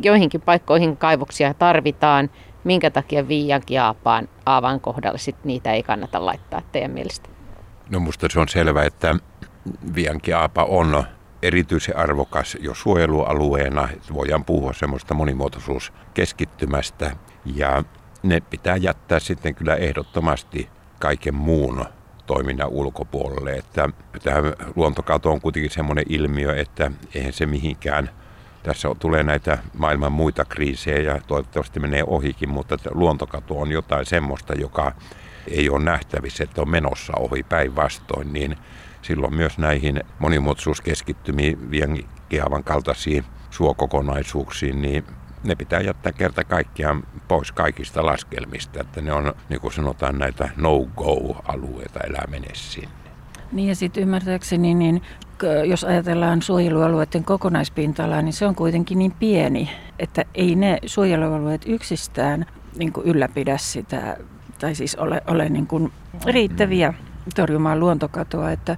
joihinkin 0.04 0.42
paikkoihin 0.42 0.98
kaivoksia 0.98 1.54
tarvitaan, 1.54 2.30
minkä 2.64 2.92
takia 2.92 3.28
Viiankin 3.28 3.82
Aapaan, 3.82 4.30
Aavan 4.46 4.80
kohdalla 4.80 5.18
sit 5.18 5.36
niitä 5.44 5.74
ei 5.74 5.84
kannata 5.84 6.26
laittaa 6.26 6.62
teidän 6.72 6.92
mielestä? 6.92 7.30
No 7.90 8.00
musta 8.00 8.28
se 8.32 8.40
on 8.40 8.48
selvä, 8.48 8.84
että 8.84 9.16
Viiankin 9.96 10.36
Aapa 10.36 10.64
on 10.64 11.04
erityisen 11.42 11.98
arvokas 11.98 12.58
jo 12.60 12.74
suojelualueena. 12.74 13.90
Voidaan 14.14 14.46
puhua 14.46 14.74
semmoista 14.74 15.14
monimuotoisuuskeskittymästä 15.14 17.12
ja 17.46 17.84
ne 18.24 18.40
pitää 18.40 18.76
jättää 18.76 19.20
sitten 19.20 19.56
kyllä 19.56 19.76
ehdottomasti 19.76 20.70
kaiken 21.00 21.36
muun 21.36 21.86
toiminnan 22.28 22.70
ulkopuolelle. 22.70 23.52
Että 23.52 23.90
tämä 24.24 24.38
luontokato 24.76 25.32
on 25.32 25.42
kuitenkin 25.42 25.72
semmoinen 25.72 26.06
ilmiö, 26.10 26.56
että 26.56 26.92
eihän 27.16 27.34
se 27.34 27.46
mihinkään 27.46 28.10
tässä 28.64 28.88
tulee 29.00 29.24
näitä 29.24 29.58
maailman 29.78 30.12
muita 30.12 30.46
kriisejä 30.46 31.14
ja 31.14 31.22
toivottavasti 31.28 31.80
menee 31.80 32.04
ohikin, 32.08 32.50
mutta 32.50 32.78
luontokato 32.92 33.60
on 33.60 33.72
jotain 33.72 34.06
semmoista, 34.06 34.54
joka 34.54 34.92
ei 35.48 35.70
ole 35.70 35.84
nähtävissä, 35.84 36.44
että 36.44 36.62
on 36.62 36.70
menossa 36.70 37.14
ohi 37.20 37.44
päinvastoin, 37.44 38.34
niin 38.34 38.58
silloin 39.02 39.36
myös 39.36 39.58
näihin 39.58 40.02
monimuotoisuuskeskittymiin, 40.20 41.72
Vienkiavan 41.72 42.64
kaltaisiin 42.64 43.26
suokokonaisuuksiin, 43.50 44.82
niin 44.82 45.04
ne 45.44 45.56
pitää 45.56 45.82
jättää 45.82 46.12
kerta 46.12 46.44
kaikkiaan 46.44 47.04
pois 47.28 47.52
kaikista 47.52 48.06
laskelmista, 48.06 48.82
että 48.82 49.02
ne 49.02 49.14
on, 49.14 49.34
niin 49.50 49.62
kuin 49.62 49.74
sanotaan, 49.74 50.18
näitä 50.18 50.50
no-go-alueita, 50.58 52.00
elää 52.00 52.26
mene 52.30 52.48
sinne. 52.54 52.90
Niin 53.52 53.70
ja 53.70 53.76
sitten 53.76 54.04
ymmärtääkseni, 54.04 54.74
niin 54.74 55.02
jos 55.66 55.84
ajatellaan 55.84 56.42
suojelualueiden 56.42 57.24
kokonaispinta-alaa, 57.24 58.22
niin 58.22 58.34
se 58.34 58.46
on 58.46 58.56
kuitenkin 58.56 59.00
niin 59.00 59.12
pieni, 59.12 59.70
että 60.00 60.26
ei 60.36 60.56
ne 60.56 60.78
suojelualueet 60.86 61.62
yksistään 61.66 62.46
niin 62.78 62.94
kuin 62.94 63.08
ylläpidä 63.08 63.58
sitä 63.58 64.18
tai 64.60 64.76
siis 64.76 64.96
ole, 64.96 65.22
ole 65.28 65.50
niin 65.50 65.68
kuin 65.68 65.92
riittäviä 66.26 66.94
torjumaan 67.36 67.80
luontokatoa, 67.80 68.52
että 68.52 68.78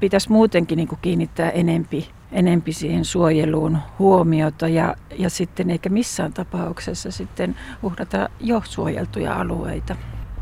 pitäisi 0.00 0.32
muutenkin 0.32 0.76
niin 0.76 0.88
kuin 0.88 0.98
kiinnittää 1.02 1.50
enempi, 1.50 2.10
enempi 2.32 2.72
siihen 2.72 3.04
suojeluun 3.04 3.78
huomiota 3.98 4.68
ja, 4.68 4.94
ja 5.18 5.30
sitten 5.30 5.70
eikä 5.70 5.88
missään 5.88 6.32
tapauksessa 6.32 7.10
sitten 7.10 7.56
uhrata 7.82 8.28
jo 8.40 8.62
suojeltuja 8.64 9.34
alueita. 9.34 9.96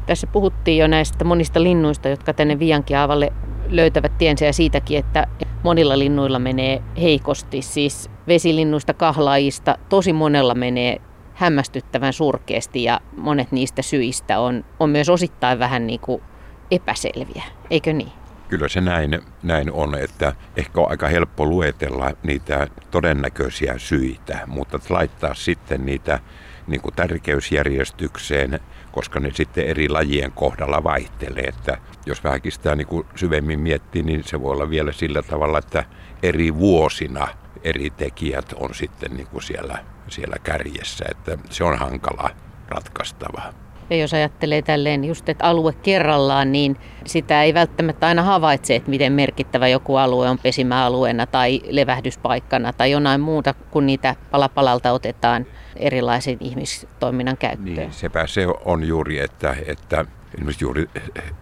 Tässä 0.06 0.26
puhuttiin 0.26 0.78
jo 0.78 0.86
näistä 0.86 1.24
monista 1.24 1.62
linnuista, 1.62 2.08
jotka 2.08 2.32
tänne 2.32 2.58
Viankiaavalle 2.58 3.32
löytävät 3.68 4.18
tiensä 4.18 4.44
ja 4.44 4.52
siitäkin, 4.52 4.98
että 4.98 5.26
monilla 5.62 5.98
linnuilla 5.98 6.38
menee 6.38 6.82
heikosti. 7.00 7.62
Siis 7.62 8.10
vesilinnuista, 8.28 8.94
kahlaajista, 8.94 9.78
tosi 9.88 10.12
monella 10.12 10.54
menee 10.54 11.00
hämmästyttävän 11.34 12.12
surkeasti 12.12 12.84
ja 12.84 13.00
monet 13.16 13.52
niistä 13.52 13.82
syistä 13.82 14.40
on, 14.40 14.64
on 14.80 14.90
myös 14.90 15.08
osittain 15.08 15.58
vähän 15.58 15.86
niin 15.86 16.00
kuin 16.00 16.22
epäselviä, 16.70 17.42
eikö 17.70 17.92
niin? 17.92 18.17
Kyllä 18.48 18.68
se 18.68 18.80
näin, 18.80 19.20
näin 19.42 19.72
on, 19.72 19.94
että 19.94 20.32
ehkä 20.56 20.80
on 20.80 20.90
aika 20.90 21.08
helppo 21.08 21.46
luetella 21.46 22.10
niitä 22.22 22.66
todennäköisiä 22.90 23.74
syitä, 23.78 24.40
mutta 24.46 24.78
laittaa 24.88 25.34
sitten 25.34 25.86
niitä 25.86 26.20
niin 26.66 26.80
kuin 26.80 26.94
tärkeysjärjestykseen, 26.94 28.60
koska 28.92 29.20
ne 29.20 29.30
sitten 29.34 29.64
eri 29.64 29.88
lajien 29.88 30.32
kohdalla 30.32 30.84
vaihtelee. 30.84 31.44
Että 31.44 31.78
jos 32.06 32.24
vähänkin 32.24 32.52
sitä 32.52 32.76
niin 32.76 32.86
kuin 32.86 33.06
syvemmin 33.16 33.60
miettii, 33.60 34.02
niin 34.02 34.24
se 34.24 34.40
voi 34.40 34.52
olla 34.52 34.70
vielä 34.70 34.92
sillä 34.92 35.22
tavalla, 35.22 35.58
että 35.58 35.84
eri 36.22 36.54
vuosina 36.54 37.28
eri 37.64 37.90
tekijät 37.90 38.54
on 38.56 38.74
sitten 38.74 39.16
niin 39.16 39.26
kuin 39.26 39.42
siellä, 39.42 39.84
siellä 40.08 40.36
kärjessä, 40.42 41.04
että 41.10 41.38
se 41.50 41.64
on 41.64 41.78
hankala 41.78 42.30
ratkaistava. 42.68 43.42
Ja 43.90 43.96
jos 43.96 44.14
ajattelee 44.14 44.62
tälleen 44.62 45.04
just, 45.04 45.28
että 45.28 45.44
alue 45.44 45.72
kerrallaan, 45.72 46.52
niin 46.52 46.76
sitä 47.06 47.42
ei 47.42 47.54
välttämättä 47.54 48.06
aina 48.06 48.22
havaitse, 48.22 48.76
että 48.76 48.90
miten 48.90 49.12
merkittävä 49.12 49.68
joku 49.68 49.96
alue 49.96 50.28
on 50.28 50.38
pesimäalueena 50.38 51.26
tai 51.26 51.60
levähdyspaikkana 51.70 52.72
tai 52.72 52.90
jonain 52.90 53.20
muuta, 53.20 53.54
kun 53.70 53.86
niitä 53.86 54.14
palapalalta 54.30 54.92
otetaan 54.92 55.46
erilaisen 55.76 56.36
ihmistoiminnan 56.40 57.36
käyttöön. 57.36 57.76
Niin, 57.76 57.92
sepä 57.92 58.26
se 58.26 58.46
on 58.64 58.84
juuri, 58.84 59.18
että, 59.18 59.56
että 59.66 60.04
esimerkiksi 60.34 60.64
juuri 60.64 60.90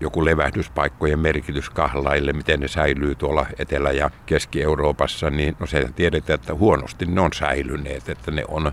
joku 0.01 0.25
levähdyspaikkojen 0.25 1.19
merkitys 1.19 1.71
kahlaille, 1.71 2.33
miten 2.33 2.61
ne 2.61 2.69
säilyy 2.69 3.15
tuolla 3.15 3.47
Etelä- 3.59 3.93
ja 3.93 4.11
Keski-Euroopassa, 4.27 5.31
niin 5.31 5.57
no 5.61 5.67
se 5.67 5.89
tiedetään, 5.97 6.35
että 6.35 6.55
huonosti 6.55 7.07
ne 7.07 7.21
on 7.21 7.33
säilyneet, 7.33 8.09
että 8.09 8.31
ne 8.31 8.45
on 8.49 8.73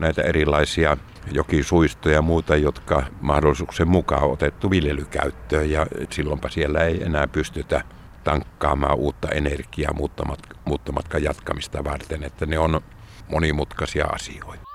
näitä 0.00 0.22
erilaisia 0.22 0.96
jokisuistoja 1.32 2.14
ja 2.14 2.22
muuta, 2.22 2.56
jotka 2.56 3.02
mahdollisuuksien 3.20 3.88
mukaan 3.88 4.22
on 4.22 4.32
otettu 4.32 4.70
viljelykäyttöön 4.70 5.70
ja 5.70 5.86
silloinpa 6.10 6.48
siellä 6.48 6.80
ei 6.80 7.02
enää 7.02 7.26
pystytä 7.26 7.84
tankkaamaan 8.24 8.96
uutta 8.98 9.28
energiaa 9.28 9.94
muuttomatkan 10.64 11.22
jatkamista 11.22 11.84
varten, 11.84 12.24
että 12.24 12.46
ne 12.46 12.58
on 12.58 12.80
monimutkaisia 13.28 14.06
asioita. 14.06 14.69